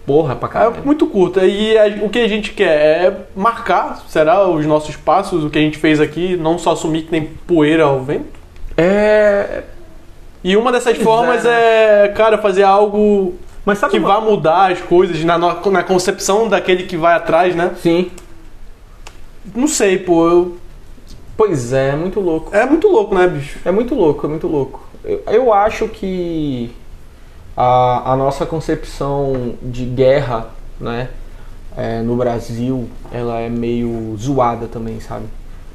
[0.06, 0.76] Porra pra É caralho.
[0.84, 1.44] muito curta.
[1.44, 2.66] E a- o que a gente quer
[3.06, 7.02] é marcar, será, os nossos passos, o que a gente fez aqui, não só assumir
[7.02, 8.26] que nem poeira ao vento.
[8.76, 9.62] É.
[10.44, 14.20] E uma dessas Pois formas é, é, cara, fazer algo Mas sabe que uma- vá
[14.20, 17.72] mudar as coisas na, na concepção daquele que vai atrás, né?
[17.80, 18.10] Sim.
[19.54, 20.28] Não sei, pô.
[20.28, 20.58] eu-
[21.36, 22.54] Pois é, é muito louco.
[22.54, 23.58] É muito louco, né, bicho?
[23.64, 24.84] É muito louco, é muito louco.
[25.04, 26.70] Eu, eu acho que
[27.56, 30.48] a, a nossa concepção de guerra,
[30.80, 31.08] né,
[31.76, 35.24] é, no Brasil, ela é meio zoada também, sabe?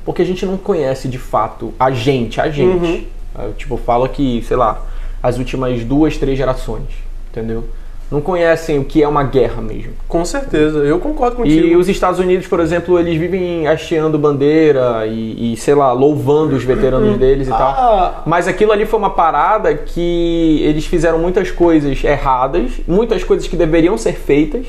[0.06, 3.08] Porque a gente não conhece de fato a gente, a gente.
[3.46, 4.82] Eu, tipo, falo que, sei lá,
[5.22, 6.88] as últimas duas, três gerações,
[7.32, 7.64] entendeu?
[8.12, 9.94] Não conhecem o que é uma guerra mesmo.
[10.08, 11.68] Com certeza, eu concordo contigo.
[11.68, 16.56] E os Estados Unidos, por exemplo, eles vivem hasteando bandeira e, e, sei lá, louvando
[16.56, 17.62] os veteranos deles e tal.
[17.62, 23.48] Ah, Mas aquilo ali foi uma parada que eles fizeram muitas coisas erradas, muitas coisas
[23.48, 24.66] que deveriam ser feitas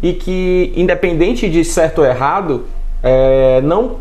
[0.00, 2.66] e que, independente de certo ou errado,
[3.02, 3.96] é, não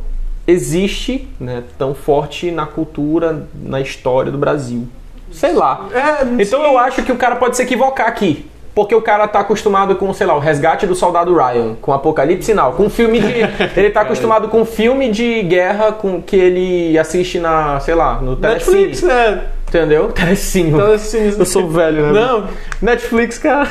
[0.47, 4.87] existe né, tão forte na cultura, na história do Brasil.
[5.31, 5.87] Sei lá.
[5.93, 6.65] é, Então sim.
[6.65, 8.49] eu acho que o cara pode se equivocar aqui.
[8.75, 12.47] Porque o cara tá acostumado com, sei lá, o resgate do soldado Ryan, com Apocalipse
[12.47, 13.33] Sinal, com filme de.
[13.73, 18.35] ele tá acostumado com filme de guerra com que ele assiste na, sei lá, no
[18.35, 18.87] Telecine.
[18.87, 19.43] Netflix, é.
[19.69, 20.11] Entendeu?
[20.13, 20.81] Telecine.
[20.81, 22.19] Assim, Eu sou velho, né?
[22.19, 22.47] Não,
[22.81, 23.65] Netflix, cara.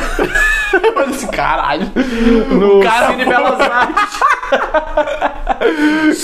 [1.30, 1.86] caralho.
[2.50, 4.20] No cara Cine Belas Artes.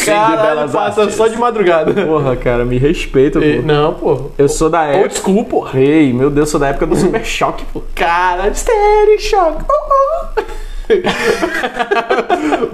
[0.05, 1.17] Caralho, passa Artes.
[1.17, 1.93] só de madrugada.
[2.07, 3.45] Porra, cara, me respeita, pô.
[3.45, 4.31] E- Não, pô.
[4.39, 5.15] Eu sou da Old época.
[5.17, 5.79] school, porra.
[5.81, 7.83] Ei, meu Deus, sou da época do Super Choque, pô.
[7.95, 9.63] Cara, Static Shock.
[9.63, 10.45] Uh, uh.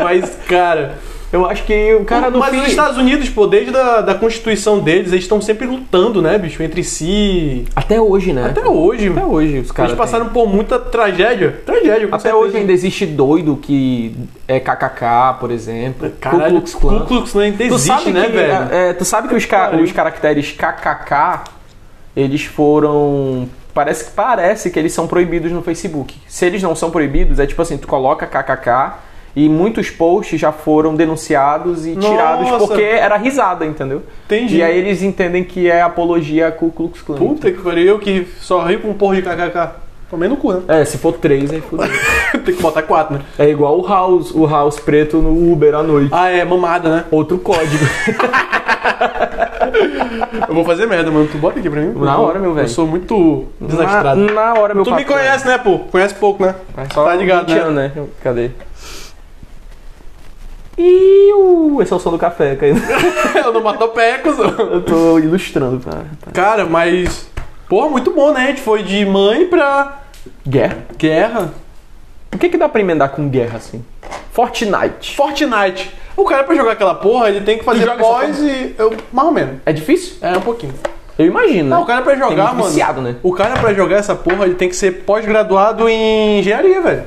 [0.03, 0.95] Mas, cara.
[1.33, 2.61] Eu acho que o cara no Mas fim...
[2.61, 6.63] os Estados Unidos, pô, desde a da Constituição deles, eles estão sempre lutando, né, bicho,
[6.63, 7.65] entre si.
[7.75, 8.47] Até hoje, né?
[8.47, 9.09] Até hoje.
[9.11, 11.61] Até hoje os caras Eles passaram por muita tragédia.
[11.67, 12.37] Tragédia, Até certeza.
[12.37, 14.15] hoje ainda existe doido que
[14.47, 16.11] é KKK, por exemplo.
[16.21, 16.99] Caralho, Ku Klux Klan.
[17.01, 18.53] Ku Klux Klan ainda existe, sabe né, que, velho?
[18.71, 19.83] é, é, tu sabe que os, ca- Caralho.
[19.83, 21.45] os caracteres KKK,
[22.17, 23.49] eles foram...
[23.75, 26.15] Parece que parece que eles são proibidos no Facebook.
[26.27, 28.95] Se eles não são proibidos, é tipo assim, tu coloca KKK
[29.37, 32.67] e muitos posts já foram denunciados e tirados Nossa.
[32.67, 34.03] porque era risada, entendeu?
[34.25, 34.57] Entendi.
[34.57, 37.17] E aí eles entendem que é apologia a Ku Klux Klan.
[37.17, 39.69] Puta que pariu, eu que só rio com um porra de kkk.
[40.09, 40.63] Tomei no cu, né?
[40.69, 41.87] É, se for três, aí fudeu.
[42.45, 43.21] Tem que botar quatro, né?
[43.39, 46.11] É igual o House, o House preto no Uber à noite.
[46.13, 47.05] Ah, é, mamada, né?
[47.11, 47.85] Outro código.
[50.49, 51.29] Eu vou fazer merda, mano.
[51.31, 51.93] Tu bota aqui pra mim?
[51.99, 52.65] Na Eu- hora, meu velho.
[52.67, 54.21] Eu sou muito Na, desastrado.
[54.33, 55.79] na hora, meu tu me conhece, né, pô?
[55.81, 56.55] Conhece pouco, né?
[56.77, 57.61] Mas só Tá ligado, 20 né?
[57.63, 57.93] anos, né?
[58.23, 58.51] Cadê?
[60.79, 62.81] Iu, esse é o som do café caindo.
[63.35, 64.51] Eu não mato pé, cuzão.
[64.59, 66.03] Eu tô ilustrando, tá?
[66.25, 66.31] tá.
[66.33, 67.29] Cara, mas.
[67.69, 68.45] Porra, muito bom, né?
[68.45, 70.01] A gente foi de mãe pra
[70.47, 70.79] Guerra?
[70.99, 71.55] guerra.
[72.33, 73.83] O que que dá pra emendar com guerra, assim?
[74.33, 75.17] Fortnite.
[75.17, 75.91] Fortnite.
[76.17, 78.75] O cara, pra jogar aquela porra, ele tem que fazer pós e.
[78.79, 79.57] Eu, mais ou menos.
[79.65, 80.17] É difícil?
[80.21, 80.75] É, um pouquinho.
[81.19, 81.83] Eu imagino, Não, né?
[81.83, 82.65] o cara pra jogar, mano.
[82.65, 83.17] viciado, né?
[83.23, 87.05] O cara pra jogar essa porra, ele tem que ser pós-graduado em engenharia, velho.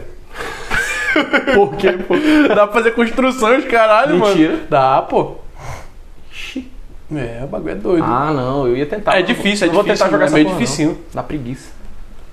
[1.56, 2.16] Por quê, pô?
[2.48, 4.50] Dá pra fazer construções, caralho, Mentira.
[4.54, 4.64] mano.
[4.70, 5.36] Dá, pô.
[7.16, 8.04] É, o bagulho é doido.
[8.06, 9.18] Ah, não, eu ia tentar.
[9.18, 10.90] É difícil, é vou difícil, tentar jogar é meio porra, dificinho.
[10.90, 10.98] não.
[11.14, 11.72] Dá preguiça.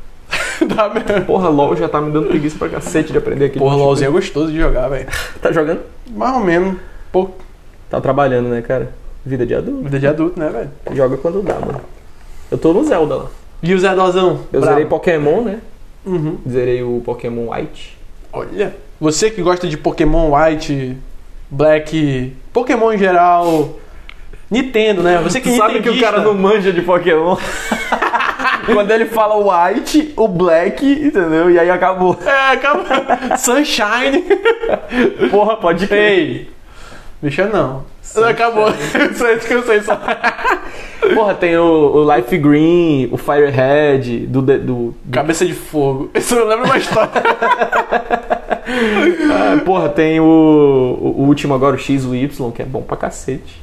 [0.75, 1.25] Dá mesmo.
[1.25, 3.59] Porra, LOL já tá me dando preguiça pra cacete de aprender aqui.
[3.59, 5.07] Porra, LOLzinho é gostoso de jogar, velho.
[5.41, 5.81] Tá jogando?
[6.11, 6.77] Mais ou menos.
[7.11, 7.31] Pô,
[7.89, 8.93] Tá trabalhando, né, cara?
[9.25, 9.83] Vida de adulto.
[9.85, 10.71] vida de adulto, né, velho?
[10.97, 11.81] Joga quando dá, mano.
[12.51, 13.27] Eu tô no Zelda lá.
[13.63, 14.41] E o Zé Dozão?
[14.53, 14.67] Eu Bravo.
[14.75, 15.61] zerei Pokémon, né?
[16.05, 16.37] Uhum.
[16.49, 17.96] Zerei o Pokémon White.
[18.37, 18.77] Olha.
[19.01, 20.97] Você que gosta de Pokémon White,
[21.51, 23.79] Black, Pokémon em geral,
[24.51, 25.21] Nintendo, né?
[25.23, 27.37] Você que sabe que o cara não manja de Pokémon.
[28.67, 31.51] Quando ele fala o White, o Black, entendeu?
[31.51, 32.19] E aí acabou.
[32.25, 33.37] É, acaba.
[33.39, 34.25] Sunshine.
[35.31, 36.19] Porra, pode crer.
[36.19, 36.51] Ei.
[37.23, 37.85] Bicha não.
[38.29, 38.73] Acabou.
[39.15, 39.99] Só isso que eu sei só.
[41.15, 41.63] Porra, tem o,
[41.97, 46.11] o Life Green, o Firehead, do, do, do- Cabeça de fogo.
[46.17, 47.11] Isso eu lembro uma história.
[49.31, 52.83] Ah, porra, tem o, o, o último agora, o X, o Y, que é bom
[52.83, 53.61] pra cacete.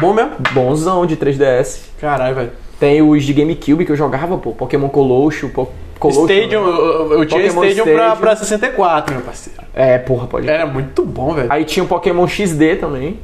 [0.00, 0.32] Bom mesmo?
[0.52, 1.80] Bonzão de 3DS.
[2.00, 2.50] Caralho, velho.
[2.78, 4.52] Tem os de GameCube que eu jogava, pô.
[4.52, 5.68] Pokémon Colossus, po,
[5.98, 6.30] Colossus.
[6.30, 8.20] Stadium, eu, eu- eu tinha Pokémon Stadium pra, Stadium.
[8.20, 9.60] pra 64, meu parceiro.
[9.74, 11.48] É, porra, pode Era muito bom, velho.
[11.52, 13.18] Aí tinha o Pokémon XD também.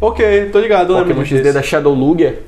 [0.00, 1.36] Ok, tô ligado, eu lembro Pokémon disso.
[1.36, 2.40] XD da Shadow Lugia.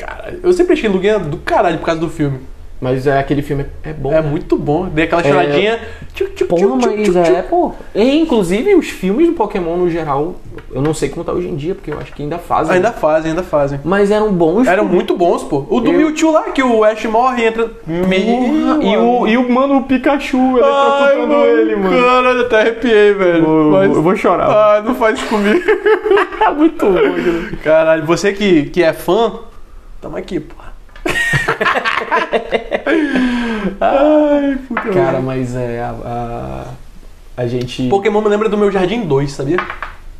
[0.00, 2.38] Caralho, eu sempre achei Lugia do caralho por causa do filme.
[2.82, 4.10] Mas é, aquele filme é bom.
[4.10, 4.26] É né?
[4.30, 4.86] muito bom.
[4.86, 5.24] Dei aquela É.
[5.28, 5.78] choradinha.
[6.14, 7.72] Tchuc, tchuc, mas tchuc, é, pô.
[7.94, 10.36] E, inclusive, os filmes do Pokémon no geral,
[10.72, 12.76] eu não sei como tá hoje em dia, porque eu acho que ainda fazem.
[12.76, 13.80] Ainda fazem, ainda fazem.
[13.84, 14.66] Mas eram bons.
[14.66, 14.94] Eram pô.
[14.94, 15.66] muito bons, pô.
[15.68, 17.68] O do Eu- Mewtwo lá, que o Ash morre e entra.
[17.68, 18.14] Porra,
[18.82, 22.02] e, o, e o mano o Pikachu, ele Ai, eletrocutando ele, mano.
[22.02, 23.44] Caralho, até arrepiei, velho.
[23.44, 24.48] Eu, Mas- eu vou chorar.
[24.48, 25.60] Ah, não faz isso comigo.
[26.56, 27.56] muito bom, aquilo.
[27.62, 29.32] Caralho, você que, que é fã,
[30.00, 30.54] tamo aqui, pô.
[33.80, 35.80] Ai, puta Cara, mas é.
[35.80, 36.64] A, a,
[37.42, 37.88] a gente.
[37.88, 39.58] Pokémon me lembra do meu Jardim 2, sabia?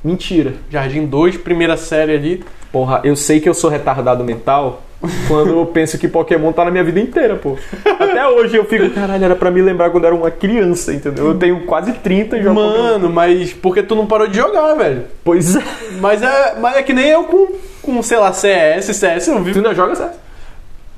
[0.02, 0.54] Mentira.
[0.70, 2.44] Jardim 2, primeira série ali.
[2.72, 4.82] Porra, eu sei que eu sou retardado mental
[5.28, 7.56] quando eu penso que Pokémon tá na minha vida inteira, pô.
[7.98, 11.26] Até hoje eu fico, caralho, era pra me lembrar quando eu era uma criança, entendeu?
[11.26, 12.82] Eu tenho quase 30 e jogo Pokémon.
[12.82, 15.04] Mano, mas porque tu não parou de jogar, velho?
[15.24, 15.62] Pois é.
[16.00, 17.48] Mas é, mas é que nem eu com,
[17.82, 19.52] com sei lá, CS, CS eu Tu vi.
[19.56, 20.18] ainda joga, certo?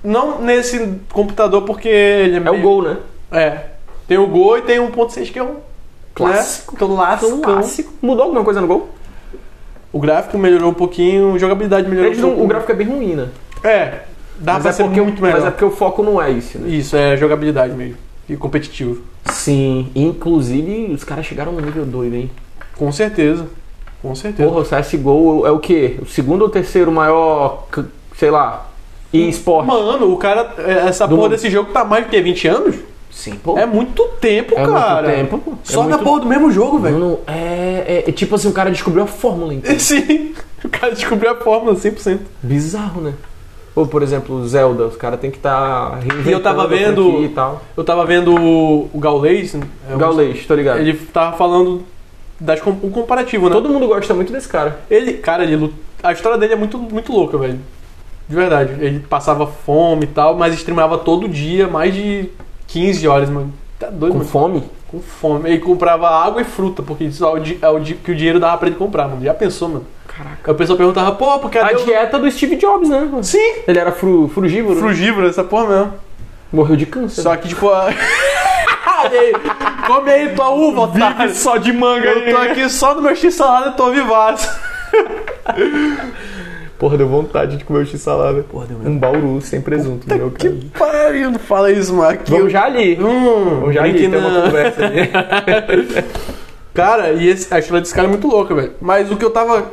[0.03, 2.97] Não nesse computador porque ele é, É o meio- Gol, né?
[3.31, 3.59] É.
[4.09, 5.57] Tem o Gol e tem o 1.6 que é um
[6.15, 6.73] Clássico.
[6.73, 6.79] Né?
[6.81, 7.39] Clássico.
[7.41, 7.93] Clássico.
[8.03, 8.89] Mudou alguma coisa no Gol?
[9.93, 12.45] O gráfico melhorou um pouquinho, a jogabilidade melhorou Eles um não- pouco.
[12.45, 13.29] o gráfico é bem ruim, né?
[13.65, 14.01] É,
[14.39, 15.37] dá mas, pra é ser porque, muito melhor.
[15.39, 16.69] mas é porque o foco não é isso, né?
[16.69, 17.97] Isso, é jogabilidade mesmo.
[18.29, 19.03] E competitivo.
[19.27, 22.31] Sim, inclusive os caras chegaram no nível doido, hein?
[22.77, 23.47] Com certeza.
[24.01, 24.49] Com certeza.
[24.49, 25.97] Porra, o CSGO é o quê?
[26.03, 27.67] O segundo ou terceiro maior,
[28.17, 28.69] sei lá,
[29.13, 29.67] e-sport?
[29.67, 30.55] Mano, o cara.
[30.59, 31.31] é, Essa Do porra mundo.
[31.33, 32.77] desse jogo tá mais do que 20 anos?
[33.11, 33.59] Sim, pô.
[33.59, 35.11] É muito tempo, É muito cara.
[35.13, 35.53] tempo, pô.
[35.53, 36.99] É Só na muito- porra do mesmo jogo, velho.
[36.99, 39.73] Mano, é, é- é tipo assim, o cara descobriu a fórmula, então.
[39.79, 40.35] Sim.
[40.65, 42.21] O cara descobriu a fórmula 100%.
[42.43, 43.13] Bizarro, né?
[43.75, 47.25] Ou, por exemplo, o Zelda, os caras têm que estar reinventando E eu tava vendo-
[47.25, 47.63] e tal.
[47.77, 49.55] Eu tava vendo o, o Gaules.
[49.55, 50.81] é um- Gaulês, tô ligado.
[50.81, 51.83] Ele tava falando
[52.39, 53.55] das, com- um comparativo, né?
[53.55, 54.81] Todo mundo gosta muito desse cara.
[54.91, 57.59] Ele, cara, ele, a história dele é muito, muito louca, velho.
[58.29, 58.75] De verdade.
[58.79, 62.29] Ele passava fome e tal, mas streamava todo dia, mais de
[62.67, 63.53] 15 horas, mano.
[63.79, 64.31] Tá doido, Com mano.
[64.31, 64.63] fome.
[64.89, 65.49] Com fome.
[65.49, 68.59] Ele comprava água e fruta, porque isso é o, é o que o dinheiro dava
[68.59, 69.23] pra ele comprar, mano.
[69.25, 69.85] Já pensou, mano?
[70.17, 70.39] Caraca.
[70.45, 71.85] Aí o pessoal perguntava, pô, porque A o...
[71.85, 73.09] dieta do Steve Jobs, né?
[73.23, 73.55] Sim!
[73.67, 74.79] Ele era fru, frugívoro.
[74.79, 75.95] Frugívoro, essa porra mesmo.
[76.53, 77.23] Morreu de câncer.
[77.23, 77.69] Só que, tipo...
[77.71, 77.89] a-
[79.87, 81.35] Come aí tua uva, otário.
[81.35, 84.49] só de manga Eu tô aqui só no meu x-salada e tô vivaço.
[86.79, 88.43] Porra, deu vontade de comer o x-salada.
[88.43, 90.61] Porra, deu Um bauru sem presunto, meu Que cara.
[90.79, 92.39] pariu, não fala isso, Marquinhos.
[92.39, 92.99] Vamos já ali.
[93.01, 95.11] Hum, Vamos já ali, tem uma conversa ali.
[96.75, 98.73] Cara, e esse, a história desse cara é muito louca, velho.
[98.81, 99.71] Mas o que eu tava.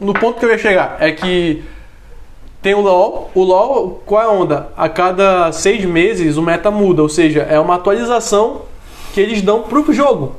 [0.00, 1.62] No ponto que eu ia chegar é que.
[2.60, 3.30] Tem o LoL.
[3.34, 4.68] O LoL, qual é a onda?
[4.76, 8.62] A cada seis meses o meta muda, ou seja, é uma atualização
[9.14, 10.34] que eles dão pro jogo.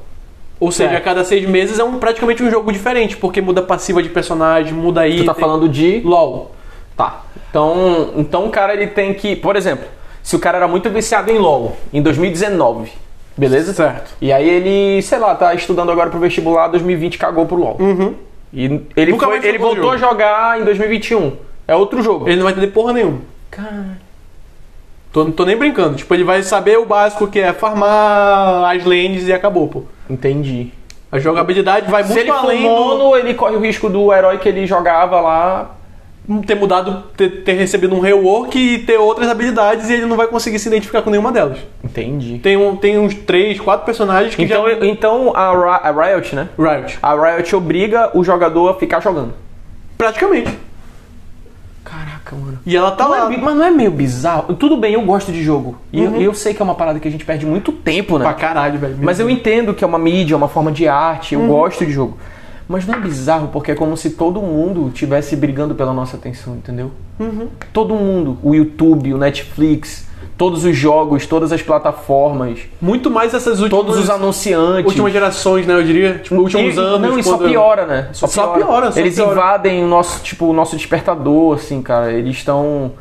[0.60, 1.02] Ou seja, Certo.
[1.02, 4.74] a cada seis meses é um, praticamente um jogo diferente, porque muda passiva de personagem,
[4.74, 5.26] muda Tu item.
[5.26, 6.02] tá falando de.
[6.04, 6.52] LoL.
[6.98, 7.24] Tá.
[7.50, 9.86] Então, então o cara ele tem que, por exemplo,
[10.22, 12.92] se o cara era muito viciado em LoL em 2019,
[13.38, 13.72] beleza?
[13.74, 14.12] Certo.
[14.20, 17.78] E aí ele, sei lá, tá estudando agora pro vestibular, 2020 cagou pro LoL.
[18.52, 20.12] E ele, Nunca foi- mais ele jogou voltou a jogo.
[20.12, 21.34] jogar em 2021.
[21.68, 22.28] É outro jogo.
[22.28, 23.20] Ele não vai entender porra nenhuma.
[23.52, 23.98] Cara,
[25.12, 25.96] Tô, não tô nem brincando.
[25.96, 29.84] Tipo, ele vai saber o básico que é farmar as lanes e acabou, pô.
[30.10, 30.72] entendi.
[31.12, 34.38] A jogabilidade vai Se muito ele for além mono, ele corre o risco do herói
[34.38, 35.72] que ele jogava lá.
[36.46, 40.28] Ter mudado, ter, ter recebido um rework e ter outras habilidades e ele não vai
[40.28, 41.58] conseguir se identificar com nenhuma delas.
[41.84, 42.38] Entendi.
[42.40, 44.86] Tem, um, tem uns três, quatro personagens que Então, já...
[44.86, 46.50] então a, a Riot, né?
[46.58, 47.00] Riot.
[47.02, 49.34] A Riot obriga o jogador a ficar jogando.
[49.98, 50.56] Praticamente.
[51.84, 52.60] Caraca, mano.
[52.66, 53.26] E ela tá Não é lá.
[53.30, 54.54] bi- mas não é meio bizarro?
[54.54, 55.78] Tudo bem, eu gosto de jogo.
[55.92, 58.26] E eu, eu sei que é uma parada que a gente perde muito tempo, né?
[58.26, 58.98] Pra caralho, velho.
[59.02, 61.92] Mas eu entendo que é uma mídia, é uma forma de arte, eu gosto de
[61.92, 62.18] jogo.
[62.70, 66.54] Mas não é bizarro, porque é como se todo mundo estivesse brigando pela nossa atenção,
[66.56, 66.92] entendeu?
[67.74, 68.38] Todo mundo.
[68.44, 70.08] O YouTube, o Netflix,
[70.38, 73.72] todos os jogos, todas as plataformas, Muito mais essas últimas...
[73.72, 74.86] todos os anunciantes.
[74.86, 75.74] Últimas gerações, né?
[75.74, 76.20] Eu diria.
[76.20, 77.02] Tipo, últimos E- anos.
[77.10, 78.10] Não, e só piora, né?
[78.14, 79.32] Só, Só piora, só Eles piora.
[79.32, 82.12] invadem o nosso, tipo, o nosso despertador, assim, cara.
[82.14, 82.92] Eles estão.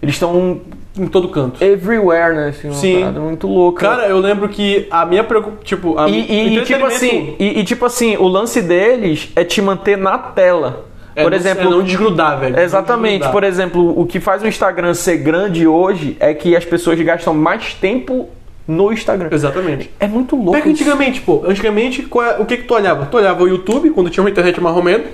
[0.00, 0.60] Eles estão
[0.98, 1.62] Em todo canto.
[1.62, 2.48] everywhere, né?
[2.48, 3.00] Assim, Sim.
[3.00, 3.86] parada muito louca.
[3.86, 5.62] Cara, eu lembro que a minha preocupação...
[5.64, 9.44] Tipo, a e, e- e, tipo assim, e, e, tipo assim, o lance deles é
[9.44, 10.86] te manter na tela.
[11.14, 12.58] É por não- exemplo, é não desgrudar, velho.
[12.58, 13.10] Exatamente.
[13.20, 13.32] Desgrudar.
[13.32, 17.32] Por exemplo, o que faz o Instagram ser grande hoje é que as pessoas gastam
[17.34, 18.28] mais tempo
[18.68, 19.28] no Instagram.
[19.32, 19.90] Exatamente.
[20.00, 20.52] É muito louco.
[20.52, 21.42] Pega antigamente, pô.
[21.46, 23.06] Antigamente, é- o que que tu olhava?
[23.06, 25.06] Tu olhava o YouTube, quando tinha uma internet mais ou menos.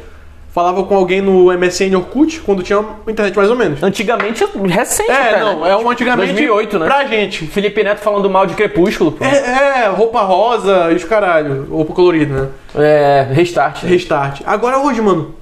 [0.53, 2.79] Falava com alguém no MSN Orkut, quando tinha
[3.09, 3.83] internet mais ou menos.
[3.83, 5.71] Antigamente, recente É, até, não, né?
[5.71, 6.87] é um antigamente 2008, né?
[6.87, 7.47] pra gente.
[7.47, 9.25] Felipe Neto falando mal de Crepúsculo, pô.
[9.25, 11.67] É, é, roupa rosa e os caralho.
[11.71, 12.49] Roupa colorida, né?
[12.75, 13.83] É, restart.
[13.85, 14.43] Restart.
[14.45, 15.35] Agora hoje, mano,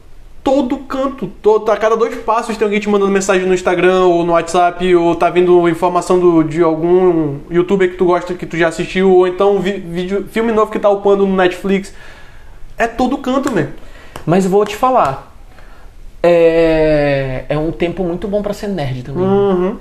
[0.45, 4.25] todo canto, todo, a cada dois passos tem alguém te mandando mensagem no Instagram ou
[4.25, 8.57] no WhatsApp, ou tá vindo informação do, de algum youtuber que tu gosta, que tu
[8.57, 11.93] já assistiu, ou então vi- vídeo, filme novo que tá upando no Netflix.
[12.79, 13.71] É todo canto, velho.
[14.27, 15.29] Mas vou te falar.
[16.23, 19.23] É, é um tempo muito bom pra ser nerd também.
[19.25, 19.77] Uhum.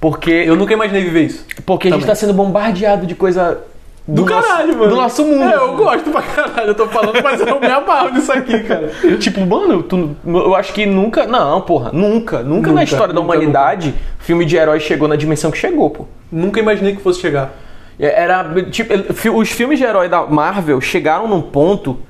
[0.00, 1.44] Porque, Eu nunca imaginei viver isso.
[1.64, 2.08] porque a gente também.
[2.08, 3.60] tá sendo bombardeado de coisa
[4.08, 4.90] Do, nosso- caralho, mano.
[4.90, 5.44] Do nosso mundo.
[5.44, 8.90] É, eu gosto pra caralho, eu tô falando, mas eu me amarro nisso aqui, cara.
[9.20, 11.26] Tipo, mano, tu- eu acho que nunca.
[11.26, 12.38] Não, porra, nunca.
[12.38, 15.88] Nunca, Nunca, na história da nunca, humanidade, filme de herói chegou na dimensão que chegou,
[15.90, 16.06] pô.
[16.32, 17.52] Nunca imaginei que fosse chegar.
[18.00, 18.44] Era.
[18.70, 18.92] Tipo,
[19.36, 22.00] os filmes de herói da Marvel chegaram num ponto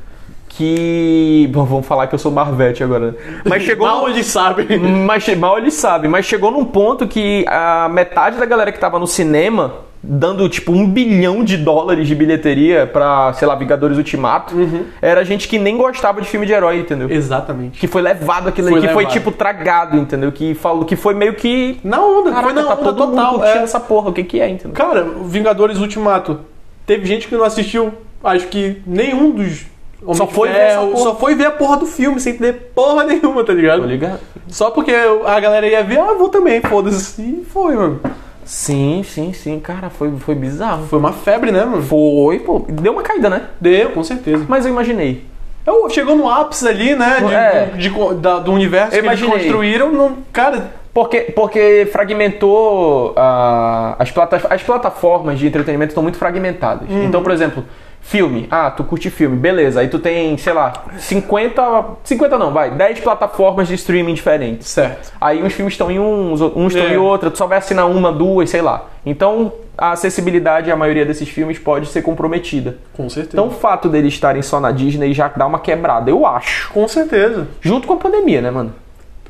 [0.57, 1.49] que.
[1.53, 3.15] Bom, vamos falar que eu sou Marvete agora, né?
[3.45, 3.87] Mas chegou.
[3.87, 4.67] Mal eles sabem.
[5.07, 8.99] Mas mal eles sabem, mas chegou num ponto que a metade da galera que tava
[8.99, 14.55] no cinema, dando tipo um bilhão de dólares de bilheteria pra, sei lá, Vingadores Ultimato,
[14.57, 14.85] Uhum.
[15.01, 17.11] era gente que nem gostava de filme de herói, entendeu?
[17.11, 17.79] Exatamente.
[17.79, 19.13] Que foi levado aquilo Foi que foi levado.
[19.13, 20.33] tipo tragado, entendeu?
[20.33, 21.79] Que falou que foi meio que.
[21.85, 23.35] Na onda, Caraca, foi na tá onda todo mundo total.
[23.35, 23.63] curtindo é.
[23.65, 24.73] essa porra, o que que é, entendeu?
[24.73, 26.41] Cara, Vingadores Ultimato.
[26.85, 27.93] Teve gente que não assistiu,
[28.25, 29.67] acho que nenhum dos.
[30.05, 30.79] Homem Só foi ver.
[30.97, 33.81] Só foi ver a porra do filme, sem entender porra nenhuma, tá ligado?
[33.83, 34.19] Tô ligado?
[34.49, 37.23] Só porque a galera ia ver, ah, vou também, foda-se.
[37.23, 38.01] E foi, mano.
[38.45, 40.87] Sim, sim, sim, cara, foi, foi bizarro.
[40.89, 41.83] Foi uma febre, né, mano?
[41.83, 43.43] Foi, pô, deu uma caída, né?
[43.61, 44.45] Deu, com certeza.
[44.49, 45.25] Mas eu imaginei.
[45.65, 47.65] Eu- chegou no ápice ali, né, de- É.
[47.77, 49.39] de- de- da- do universo Eu que eles imaginei.
[49.49, 49.93] construíram.
[49.93, 56.89] Não, cara, Porque, porque fragmentou ah, as, plata as plataformas de entretenimento estão muito fragmentadas.
[56.91, 57.05] Uhum.
[57.05, 57.65] Então, por exemplo,
[58.03, 58.47] filme.
[58.51, 59.81] Ah, tu curte filme, beleza.
[59.81, 61.63] Aí tu tem, sei lá, 50.
[62.05, 64.69] 50 não, vai, 10 plataformas de streaming diferentes.
[64.69, 65.13] certo.
[65.21, 66.95] Aí uns filmes estão em uns, uns estão É.
[66.95, 68.87] em outra, tu só vai assinar uma, duas, sei lá.
[69.07, 72.77] Então a acessibilidade à maioria desses filmes pode ser comprometida.
[72.93, 73.35] Com certeza.
[73.37, 76.71] Então o fato deles estarem só na Disney já dá uma quebrada, eu acho.
[76.73, 77.49] com certeza.
[77.61, 78.75] Junto com a pandemia, né, mano?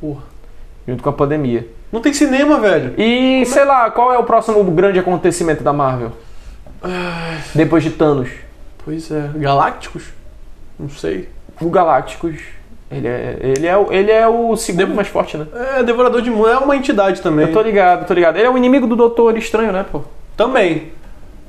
[0.00, 0.22] Porra.
[0.88, 1.68] Junto com a pandemia.
[1.92, 2.94] Não tem cinema, velho.
[2.98, 6.10] E sei lá, qual é o próximo grande acontecimento da Marvel?
[7.54, 8.28] Depois de Thanos.
[8.84, 9.30] Pois é.
[9.36, 10.04] Galácticos?
[10.78, 11.28] Não sei.
[11.60, 12.36] O Galácticos.
[12.90, 15.46] Ele é, ele é, o- ele é o segundo mais forte, né?
[15.78, 17.46] É, Devorador de Mundo é uma entidade também.
[17.46, 18.36] Eu tô ligado, tô ligado.
[18.36, 20.02] Ele é o inimigo do Doutor Estranho, né, pô?
[20.36, 20.88] Também.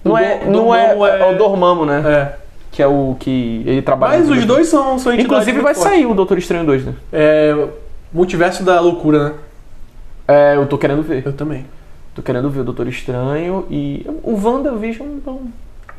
[0.04, 2.04] Não O é, Do- não é, Dormammu é o Dormammu, né?
[2.06, 2.36] É.
[2.72, 4.20] Que é o que ele trabalha.
[4.20, 5.92] Mas os dois são, são entidades Inclusive vai fortes.
[5.92, 6.94] sair o Doutor Estranho 2, né?
[7.12, 7.68] É.
[8.12, 9.34] Multiverso da loucura, né?
[10.28, 11.24] É, eu tô querendo ver.
[11.26, 11.66] Eu também.
[12.16, 14.06] Tô querendo ver o Doutor Estranho e.
[14.24, 15.08] O WandaVision.
[15.26, 15.42] Não.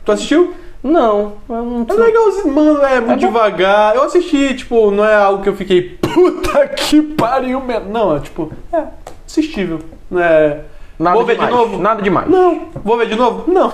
[0.04, 0.54] Tu assistiu?
[0.84, 3.26] Não, eu não É legalzinho, mano, é muito bom.
[3.26, 3.96] devagar.
[3.96, 7.88] Eu assisti, tipo, não é algo que eu fiquei, puta que pariu, mesmo.
[7.90, 8.82] Não, é tipo, é
[9.26, 9.78] assistível.
[10.10, 10.60] Não é.
[10.98, 11.50] Nada Vou ver demais.
[11.50, 11.78] de novo?
[11.78, 12.28] Nada demais.
[12.28, 12.68] Não.
[12.84, 13.44] Vou ver de novo?
[13.50, 13.72] Não.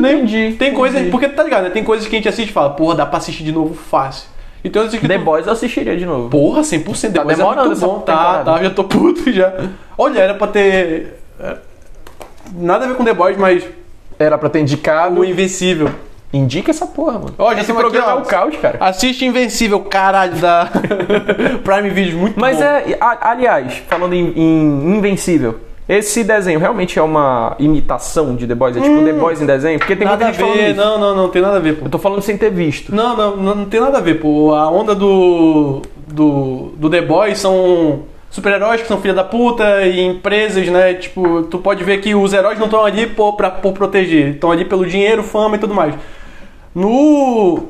[0.00, 0.56] Nem entendi.
[0.58, 1.10] Tem coisa, entendi.
[1.10, 1.70] porque tá ligado, né?
[1.70, 4.28] Tem coisas que a gente assiste e fala, porra, dá pra assistir de novo fácil.
[4.62, 6.28] E tem outras que The tu- Boys eu assistiria de novo.
[6.30, 7.12] Porra, 100%.
[7.12, 8.00] Tá Tá demorando é muito essa bom.
[8.00, 9.52] Tá, tá, já tô puto já.
[9.96, 11.18] Olha, era pra ter...
[11.40, 11.56] é,
[12.54, 13.64] Nada a ver com The Boys, mas
[14.18, 15.20] Era pra ter indicado.
[15.20, 15.90] o Invencível.
[16.32, 17.34] Indica essa porra, mano.
[17.38, 18.76] Já Esse programa é o caos, cara.
[18.80, 20.68] Assiste Invencível, caralho, da
[21.64, 22.64] Prime Video, muito Mas bom.
[22.64, 28.54] é, a- aliás, falando em, em Invencível, esse desenho realmente é uma imitação de The
[28.54, 28.76] Boys?
[28.76, 29.78] É tipo The Boys em desenho?
[29.78, 31.76] Porque tem Nada muita a gente falando ver, não, não, não tem nada a ver,
[31.76, 31.86] pô.
[31.86, 32.94] Eu tô falando sem ter visto.
[32.94, 34.52] Não, não, não, não tem nada a ver, pô.
[34.54, 35.80] A onda do.
[36.06, 38.00] do, do The Boys são
[38.30, 40.94] super-heróis que são filha da puta e empresas, né?
[40.94, 44.50] Tipo, tu pode ver que os heróis não estão ali por, pra, por proteger, estão
[44.50, 45.94] ali pelo dinheiro, fama e tudo mais.
[46.74, 47.68] No.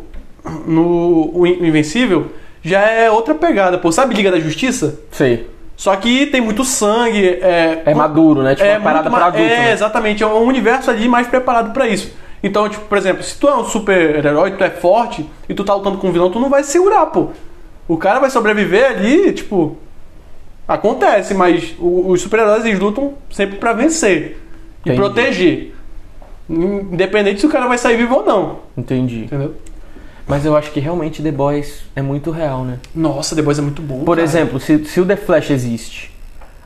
[0.66, 2.26] No o In- Invencível
[2.62, 3.90] já é outra pegada, pô.
[3.92, 4.98] Sabe Liga da Justiça?
[5.11, 5.48] Sei.
[5.76, 7.24] Só que tem muito sangue.
[7.40, 8.54] É, É maduro, né?
[8.54, 9.46] Tipo uma parada pra ma- adulto.
[9.46, 9.72] É, né?
[9.72, 10.22] exatamente.
[10.22, 12.12] É um universo ali mais preparado pra isso.
[12.42, 15.74] Então, tipo, por exemplo, se tu é um super-herói, tu é forte e tu tá
[15.74, 17.28] lutando com um vilão, tu não vai se segurar, pô.
[17.86, 19.76] O cara vai sobreviver ali, tipo.
[20.69, 24.39] Acontece, mas o- os super-heróis lutam sempre pra vencer
[24.85, 24.97] e Entendi.
[25.01, 25.75] proteger.
[26.49, 28.59] Independente se o cara vai sair vivo ou não.
[28.77, 29.25] Entendi.
[29.25, 29.55] Entendeu?
[30.27, 32.79] Mas eu acho que realmente The Boys é muito real, né?
[32.95, 34.05] Nossa, The Boys é muito bom.
[34.05, 34.23] Por cara.
[34.23, 36.14] exemplo, se, se o The Flash existe,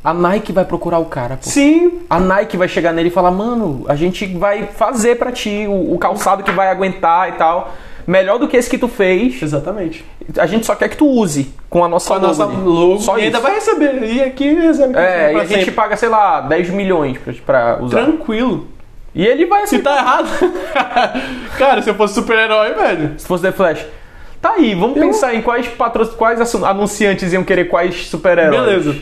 [0.02, 1.48] a Nike vai procurar o cara, pô.
[1.48, 5.64] Sim, A Nike vai chegar nele e falar, mano, a gente vai fazer pra ti
[5.68, 7.72] o, o calçado que vai aguentar e tal.
[8.06, 9.42] Melhor do que esse que tu fez.
[9.42, 10.04] exatamente.
[10.38, 13.18] A gente só quer que tu use com a nossa Só a nossa logo Só
[13.18, 14.02] e ainda vai receber.
[14.04, 15.70] E aqui recebe É, e a gente sempre.
[15.72, 17.32] paga, sei lá, 10 milhões pra,
[17.76, 18.02] pra usar.
[18.04, 18.68] Tranquilo.
[19.14, 20.28] E ele vai Se assim, tá errado.
[21.58, 23.14] Cara, se eu fosse super-herói, velho.
[23.18, 23.84] se fosse The Flash.
[24.40, 26.06] Tá aí, vamos Eu- pensar em quais patro...
[26.16, 28.60] quais anunciantes iam querer quais super-heróis.
[28.60, 28.96] Beleza.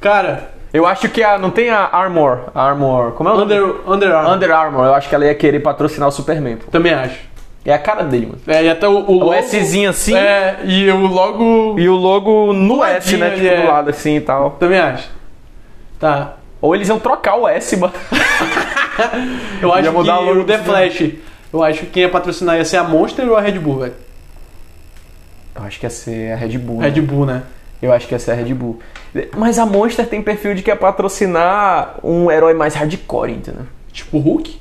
[0.00, 1.36] Cara, Eu acho que a.
[1.36, 2.42] Não tem a Armor.
[2.54, 3.10] A Armor.
[3.12, 3.52] Como é o nome?
[3.54, 4.34] Under, Under Armour.
[4.36, 4.84] Under Armour.
[4.86, 6.56] Eu acho que ela ia querer patrocinar o Superman.
[6.58, 6.70] Pô.
[6.70, 7.18] Também acho.
[7.64, 8.40] É a cara dele, mano.
[8.46, 9.42] É, e até o, o logo.
[9.42, 10.14] Szinho assim.
[10.16, 11.78] É, e o logo.
[11.78, 13.30] E o logo no S, né?
[13.30, 13.68] Tipo, ali, do é.
[13.68, 14.52] lado assim e tal.
[14.52, 15.10] Também acho.
[15.98, 16.36] Tá.
[16.60, 17.92] Ou eles iam trocar o S, mano.
[19.60, 21.12] Eu acho Ia mudar que o logo o The Flash.
[21.52, 23.94] Eu acho que quem ia patrocinar ia ser a Monster ou a Red Bull, velho?
[25.54, 26.80] Eu acho que ia ser a Red Bull.
[26.80, 26.88] né?
[26.88, 27.42] Red Bull, né?
[27.82, 28.78] Eu acho que ia ser a Red Bull.
[29.36, 33.66] Mas a Monster tem perfil de que é patrocinar um herói mais hardcore, entendeu?
[33.92, 34.60] Tipo o Hulk.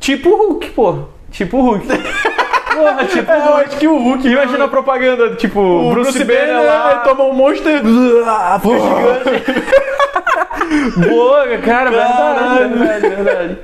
[0.00, 1.04] Tipo o Hulk, pô.
[1.30, 1.86] Tipo o Hulk.
[2.78, 4.28] Porra, tipo É, eu acho que o Hulk.
[4.28, 6.96] Imagina a propaganda, tipo, o Bruce, Banner Banner lá.
[7.04, 7.82] toma um Monster.
[8.26, 8.60] Ah.
[11.08, 12.78] Boa, cara, Caralho.
[12.78, 13.58] verdade, verdade.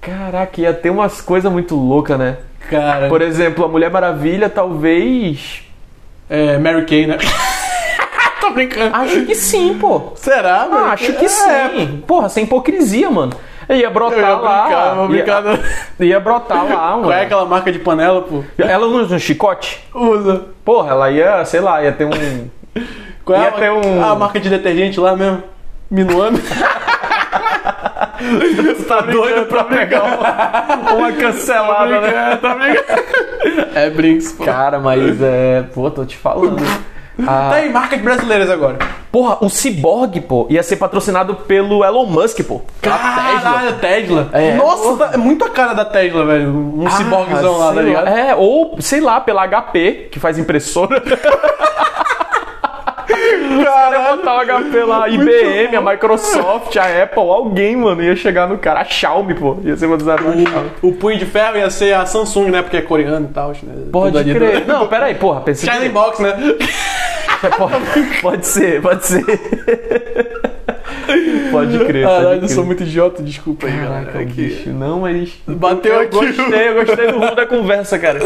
[0.00, 2.36] Caraca, ia ter umas coisas muito loucas, né?
[2.70, 3.08] Cara.
[3.08, 5.62] Por exemplo, a Mulher Maravilha, talvez.
[6.28, 7.18] É, Mary Kay, né?
[8.40, 8.94] Tô brincando.
[8.94, 10.12] Acho que sim, pô.
[10.14, 10.84] Será, Ah, mano?
[10.92, 12.04] acho que É, sim.
[12.06, 13.32] Porra, sem hipocrisia, mano.
[13.68, 14.62] Ia brotar Eu ia lá.
[14.62, 15.44] brincar, vou brincar.
[15.44, 15.50] Ia,
[15.98, 17.02] no- ia brotar lá, mano.
[17.08, 18.42] Qual é aquela marca de panela, pô?
[18.58, 19.84] Ela usa um chicote?
[19.94, 20.46] Usa.
[20.64, 22.48] Porra, ela ia, sei lá, ia ter um.
[23.24, 25.42] Qual é Ia a, ter um- a marca de detergente lá mesmo?
[25.90, 26.38] Minuano?
[28.88, 32.38] tá doido pra pegar uma, uma cancelada, né?
[32.40, 33.02] tá brincando.
[33.74, 34.44] É Brinks, pô.
[34.44, 35.62] Cara, mas é.
[35.74, 36.56] Pô, tô te falando.
[37.26, 38.78] Ah, Tá aí, marcas brasileiras agora.
[39.10, 42.60] Porra, o Cyborg, pô, ia ser patrocinado pelo Elon Musk, pô.
[42.80, 44.28] Caralho, Tesla.
[44.32, 44.54] É.
[44.54, 46.48] Nossa, é muito a cara da Tesla, velho.
[46.50, 48.08] Um Ah, ciborguezão lá, tá ligado?
[48.08, 51.02] É, ou, sei lá, pela HP, que faz impressora.
[53.64, 58.58] Cara, botar o HP lá, IBM, a Microsoft, a Apple, alguém, mano, ia chegar no
[58.58, 58.80] cara.
[58.80, 60.44] A Xiaomi, pô, ia ser pela Xiaomi.
[60.82, 62.62] O, o punho de ferro ia ser a Samsung, né?
[62.62, 63.48] Porque é coreano e tal.
[63.62, 63.86] Né?
[63.90, 64.60] Pode crer.
[64.64, 66.34] do- Não, pera aí, porra, pensei China Box, né?
[67.56, 69.24] Pode, pode ser, pode ser.
[71.50, 74.20] Pode crer, Caralho, pode eu sou muito idiota, desculpa aí, Caraca.
[74.20, 75.32] É bicho, não, mas.
[75.46, 76.16] Bateu eu aqui.
[76.16, 78.18] Gostei, eu gostei do rumo da conversa, cara.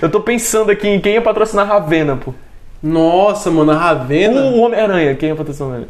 [0.00, 2.32] Eu tô pensando aqui em quem ia patrocinar Ravena, pô.
[2.82, 4.40] Nossa, mano, a Ravena.
[4.42, 5.88] O Homem-Aranha, quem ia patrocinar ele?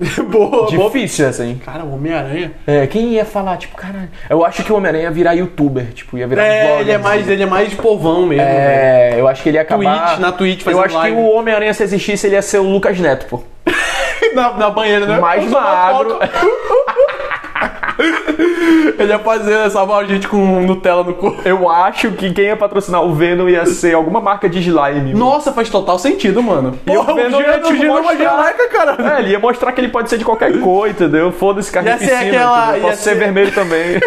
[0.30, 0.90] boa, boa.
[0.90, 1.60] Difícil essa, hein?
[1.64, 2.52] Cara, o Homem-Aranha.
[2.66, 4.08] É, quem ia falar, tipo, caralho.
[4.28, 7.22] Eu acho que o Homem-Aranha ia virar youtuber, tipo, ia virar É, ele é mais,
[7.22, 7.32] assim.
[7.32, 8.44] ele é mais povão mesmo.
[8.44, 8.56] velho.
[8.58, 10.06] É, eu acho que ele ia acabar.
[10.08, 11.16] Twitch, na Twitch Eu acho live.
[11.16, 13.42] que o Homem-Aranha, se existisse, ele ia ser o Lucas Neto, pô.
[14.34, 15.18] na, na banheira, né?
[15.20, 16.18] Mais magro.
[18.98, 21.40] Ele ia fazer, salvar a gente com Nutella no corpo.
[21.44, 25.12] Eu acho que quem ia patrocinar o Venom ia ser alguma marca de slime.
[25.12, 25.18] mano.
[25.18, 26.78] Nossa, faz total sentido, mano.
[26.86, 27.56] E o Porra, Venom ia,
[27.90, 29.16] uma mostrar- geleca, cara.
[29.16, 31.30] É, ele ia mostrar que ele pode ser de qualquer cor, entendeu?
[31.32, 32.20] Foda-se Ia ser carnificina.
[32.28, 34.00] aquela- ia ser ser- vermelho também.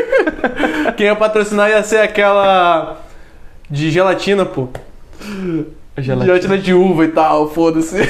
[0.97, 2.97] Quem ia patrocinar ia ser aquela.
[3.70, 4.68] De gelatina, pô.
[5.97, 7.97] Gelatina, de uva e tal, foda-se.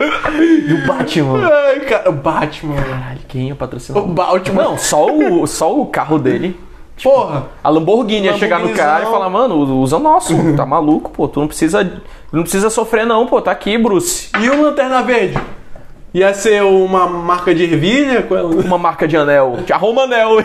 [0.00, 1.46] E o Batman.
[1.46, 2.76] Ai, cara, o Batman.
[2.76, 4.02] Caralho, quem ia patrocinar?
[4.02, 4.62] O Batman.
[4.62, 6.58] Não, só o, só o carro dele.
[7.02, 7.46] Porra!
[7.64, 11.26] A Lamborghini ia chegar no cara e falar, mano, usa o nosso, tá maluco, pô,
[11.26, 14.28] tu não precisa, não precisa sofrer não, pô, tá aqui, Bruce.
[14.38, 15.38] E o Lanterna Verde?
[16.12, 18.26] Ia ser uma marca de ervilha?
[18.30, 20.44] É o- Uma marca de anel, arruma anel.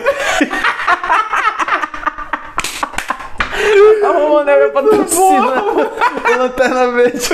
[4.16, 5.62] arruma anel é patrocina.
[5.62, 7.28] O Lanterna Verde.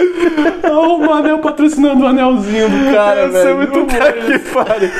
[0.70, 3.56] O anel patrocinando o anelzinho do cara, ser velho.
[3.56, 4.12] muito Puta bom.
[4.26, 4.90] que pariu.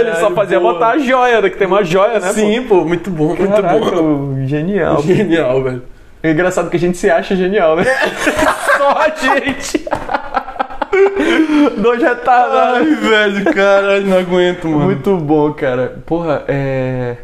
[0.00, 0.74] Ele só fazia boa.
[0.74, 3.78] botar a joia, né, que tem uma joia, né, Sim, pô, muito bom, muito Caraca,
[3.78, 4.46] bom.
[4.46, 5.02] genial.
[5.02, 5.82] Genial, velho.
[6.22, 7.84] É engraçado que a gente se acha genial, né?
[8.76, 9.84] Só a gente.
[11.76, 12.78] Dois retardados.
[12.88, 14.84] Ai, velho, caralho, não aguento, mano.
[14.84, 15.98] Muito bom, cara.
[16.06, 17.16] Porra, é.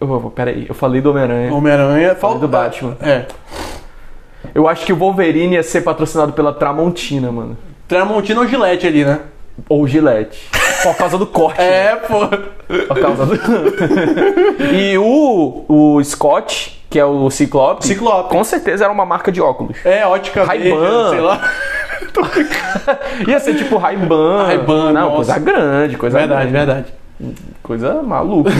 [0.00, 1.52] Eu, vou- peraí, eu falei do Homem-Aranha.
[1.54, 2.14] Homem-Aranha.
[2.14, 2.96] Falei do Batman.
[3.00, 3.22] É.
[4.54, 7.56] Eu acho que o Wolverine ia ser patrocinado pela Tramontina, mano.
[7.88, 9.20] Tramontina ou Gillette ali, né?
[9.68, 10.48] Ou Gillette.
[10.82, 11.58] Por causa do corte.
[11.58, 11.66] né?
[11.86, 12.26] É, pô.
[12.88, 13.34] Por causa do...
[14.74, 18.28] e o, o Scott, que é o Ciclope, Ciclope.
[18.30, 19.76] com certeza era uma marca de óculos.
[19.84, 21.10] É, ótica Ray-Ban.
[21.10, 21.40] sei lá.
[23.26, 24.44] Ia ser tipo Ray-Ban.
[24.46, 25.16] Ray-Ban, Não, nossa.
[25.16, 26.66] coisa grande, coisa Verdade, grande.
[26.66, 26.94] verdade.
[27.62, 28.50] Coisa maluca.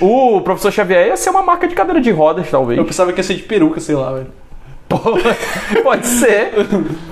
[0.00, 2.78] o professor Xavier ia ser uma marca de cadeira de rodas, talvez.
[2.78, 4.28] Eu pensava que ia ser de peruca, sei lá, velho.
[5.82, 6.50] Pode ser,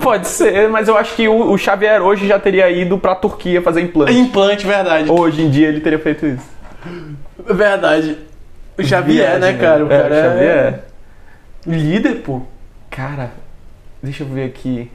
[0.01, 3.61] pode ser, mas eu acho que o, o Xavier hoje já teria ido pra Turquia
[3.61, 4.13] fazer implante.
[4.13, 5.11] Implante, verdade.
[5.11, 6.49] Hoje em dia ele teria feito isso.
[7.45, 8.17] Verdade.
[8.77, 9.85] O Xavier, né, Viagem, cara?
[9.85, 10.83] O é, cara é Xavier.
[11.67, 12.41] líder, pô.
[12.89, 13.31] Cara,
[14.01, 14.89] deixa eu ver aqui.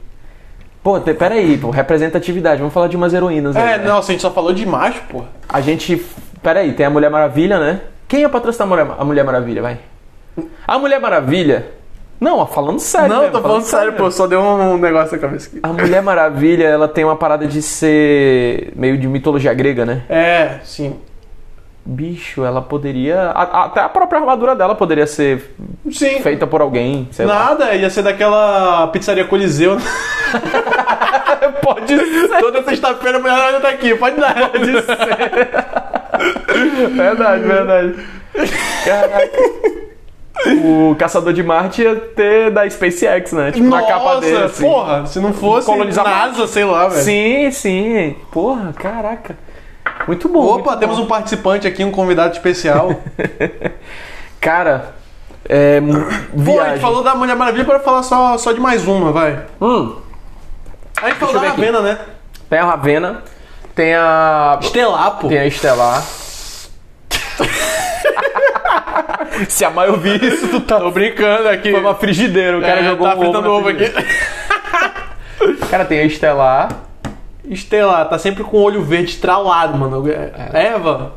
[0.83, 2.59] Pô, peraí, pô, representatividade.
[2.59, 3.63] Vamos falar de umas heroínas aí.
[3.73, 3.87] É, né?
[3.87, 5.23] nossa, a gente só falou de macho, pô.
[5.47, 6.05] A gente.
[6.41, 7.79] Peraí, tem a Mulher Maravilha, né?
[8.07, 9.79] Quem ia patrocinar a Mulher, a Mulher Maravilha, vai?
[10.67, 11.67] A Mulher Maravilha.
[12.19, 13.09] Não, falando sério.
[13.09, 14.11] Não, mesmo, tô falando sério, pô.
[14.11, 15.59] Só deu um negócio na cabeça aqui.
[15.63, 20.03] A Mulher Maravilha, ela tem uma parada de ser meio de mitologia grega, né?
[20.09, 20.97] É, sim.
[21.85, 23.31] Bicho, ela poderia.
[23.31, 25.53] a- até a própria armadura dela poderia ser
[25.91, 26.21] Sim.
[26.21, 27.49] feita por alguém, sei lá.
[27.49, 29.77] Nada, ia ser daquela pizzaria Coliseu.
[31.61, 32.39] Pode ser.
[32.39, 34.33] Toda sexta-feira a mulher ainda tá aqui, pode dar.
[36.95, 37.95] Verdade, verdade.
[38.85, 39.31] Caraca.
[40.63, 43.51] O Caçador de Marte ia ter da SpaceX, né?
[43.51, 44.33] Tipo, na capa dele.
[44.33, 44.63] Nossa, Assim.
[44.63, 47.01] porra, se não fosse Colonizar NASA, sei lá, velho.
[47.03, 48.15] Sim, sim.
[48.31, 49.37] Porra, caraca.
[50.07, 50.43] Muito bom.
[50.45, 51.03] Opa, muito temos bom.
[51.03, 52.91] um participante aqui, um convidado especial.
[54.41, 54.95] Cara,
[55.45, 55.81] é.
[55.81, 59.45] Pô, a gente falou da Mulher Maravilha para falar só, só de mais uma, vai.
[59.61, 59.95] Hum,
[61.01, 61.61] A gente falou da ver aqui.
[61.61, 61.97] Ravena, né?
[62.49, 63.23] tem a Ravena,
[63.75, 64.59] tem a.
[64.61, 65.27] Estelar, pô.
[65.27, 66.03] Tem a Estelar.
[69.49, 70.79] Se a mãe ouvir isso, tu tá.
[70.79, 71.71] Tô brincando aqui.
[71.71, 73.49] Foi uma frigideira, o cara É, jogou tá um ovo.
[73.49, 73.91] ovo aqui.
[75.69, 76.69] Cara, tem a Estelar.
[77.45, 80.03] Estelar, tá sempre com o olho verde estralado, mano.
[80.09, 80.67] É.
[80.67, 81.13] Eva?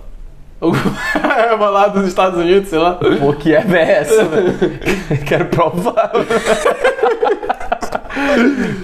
[0.60, 2.94] Eva lá dos Estados Unidos, sei lá.
[2.94, 4.54] Pô, que é essa, velho?
[5.26, 6.12] Quero provar.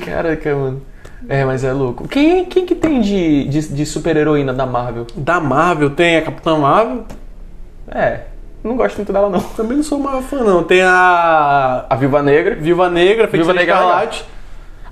[0.04, 0.82] Caraca, mano.
[1.28, 2.06] É, mas é louco.
[2.08, 5.06] Quem, quem que tem de, de, de super-heroína da Marvel?
[5.16, 7.04] Da Marvel tem a Capitã Marvel.
[7.88, 8.20] É,
[8.62, 9.40] não gosto muito dela, não.
[9.40, 10.64] Também não sou maior fã, não.
[10.64, 12.54] Tem a A Viúva Negra.
[12.54, 13.78] Viúva Negra, Feiticeira Negra é.
[13.78, 14.24] Escarlate.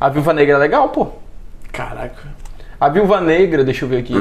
[0.01, 1.09] A Viúva Negra é legal, pô.
[1.73, 2.29] Caraca.
[2.81, 4.15] A Viúva Negra, deixa eu ver aqui.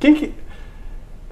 [0.00, 0.34] Quem que.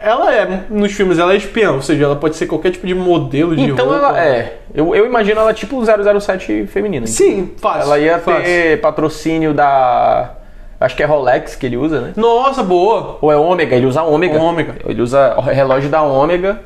[0.03, 2.94] Ela é, nos filmes, ela é espiã, ou seja, ela pode ser qualquer tipo de
[2.94, 4.07] modelo de Então roupa.
[4.09, 4.59] ela é.
[4.74, 7.07] Eu, eu imagino ela tipo 007 feminina.
[7.07, 7.82] Sim, fácil.
[7.82, 8.42] Ela ia fácil.
[8.42, 10.34] ter patrocínio da.
[10.80, 12.12] Acho que é Rolex que ele usa, né?
[12.16, 13.18] Nossa, boa.
[13.22, 14.38] Ou é Ômega, ele usa Ômega.
[14.38, 14.74] Ômega.
[14.84, 16.61] Ele usa o relógio da Ômega.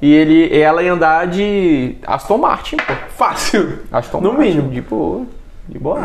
[0.00, 2.92] E ele, ela ia andar de Aston Martin, pô.
[3.16, 3.80] Fácil.
[3.92, 4.70] Aston No Martin, mínimo.
[4.70, 5.26] De boa.
[5.68, 6.00] De boa.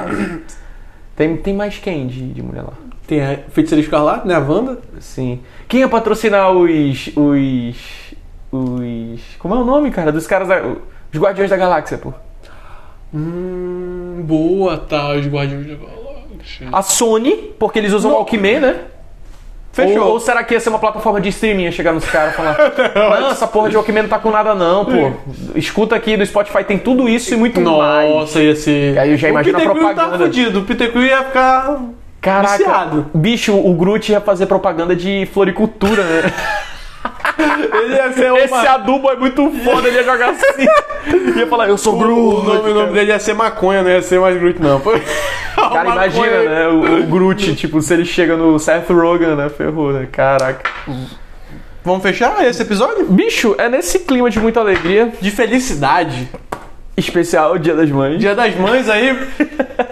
[1.15, 2.73] tem, tem mais quem de, de mulher lá?
[3.07, 4.35] Tem a Feiticeira Escarlate, né?
[4.35, 4.79] A Wanda.
[4.99, 5.39] Sim.
[5.67, 7.09] Quem ia patrocinar os.
[7.15, 7.75] os.
[8.51, 9.21] os.
[9.39, 10.11] Como é o nome, cara?
[10.11, 10.47] Dos caras.
[10.47, 10.61] da-
[11.13, 12.13] Os Guardiões da Galáxia, pô.
[13.13, 15.13] Hum, boa, tá.
[15.15, 16.67] Os Guardiões da Galáxia.
[16.71, 18.75] A Sony, porque eles usam o Walkman, né?
[19.71, 20.03] Fechou.
[20.03, 21.63] Ou, ou será que ia ser uma plataforma de streaming?
[21.63, 22.55] Ia chegar nos caras e falar:
[23.21, 25.11] Não, essa porra de Walkman não tá com nada, não, pô.
[25.55, 28.09] Escuta aqui do Spotify, tem tudo isso e muito mais.
[28.13, 28.97] Nossa, ia ser.
[28.99, 30.17] Aí eu já imagino o a Peter Quill propaganda.
[30.19, 30.59] tá fudido.
[30.59, 31.81] O Peter Quill ia ficar.
[32.23, 33.05] Caraca, Viciado.
[33.13, 36.21] bicho, o Groot ia fazer propaganda de floricultura, né?
[37.83, 38.39] Ele ia ser uma.
[38.39, 40.65] Esse adubo é muito foda, ele ia jogar assim.
[41.37, 42.47] ia falar, eu sou O Groot.
[42.47, 44.79] nome, o nome dele ia ser maconha, não ia ser mais Groot, não.
[45.55, 46.67] Cara, imagina, né?
[46.67, 49.49] O, o Groot, tipo, se ele chega no Seth Rogen, né?
[49.49, 50.07] Ferrou, né?
[50.09, 50.69] Caraca.
[51.83, 53.05] Vamos fechar esse episódio?
[53.05, 55.11] Bicho, é nesse clima de muita alegria.
[55.19, 56.29] De felicidade.
[56.95, 58.19] Especial Dia das Mães.
[58.19, 59.17] Dia das Mães aí.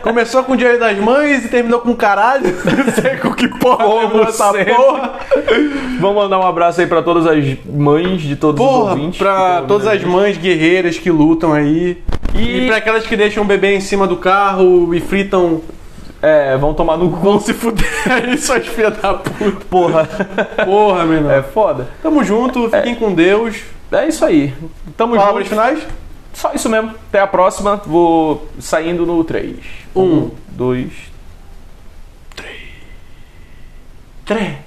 [0.03, 2.43] Começou com o Dia das Mães e terminou com caralho.
[2.63, 5.13] Não sei com que porra Como essa porra.
[5.99, 9.17] Vamos mandar um abraço aí pra todas as mães de todos os Porra, ouvintes.
[9.17, 11.97] pra todas as mães guerreiras que lutam aí.
[12.35, 15.61] E, E- pra aquelas que deixam o bebê em cima do carro e fritam.
[16.21, 17.17] É, vão tomar no cu.
[17.17, 19.65] Vão se fuder aí, suas filhas da puta.
[19.67, 20.07] Porra.
[20.63, 21.31] Porra, menino.
[21.31, 21.87] É foda.
[22.03, 23.57] Tamo junto, fiquem com Deus.
[23.91, 24.53] É isso aí.
[24.95, 25.49] Tamo Palavras junto.
[25.49, 25.79] finais?
[26.33, 26.91] Só isso mesmo.
[27.09, 27.77] Até a próxima.
[27.77, 29.57] Vou saindo no 3.
[29.95, 30.31] Um.
[30.49, 30.91] dois,
[34.25, 34.57] Três.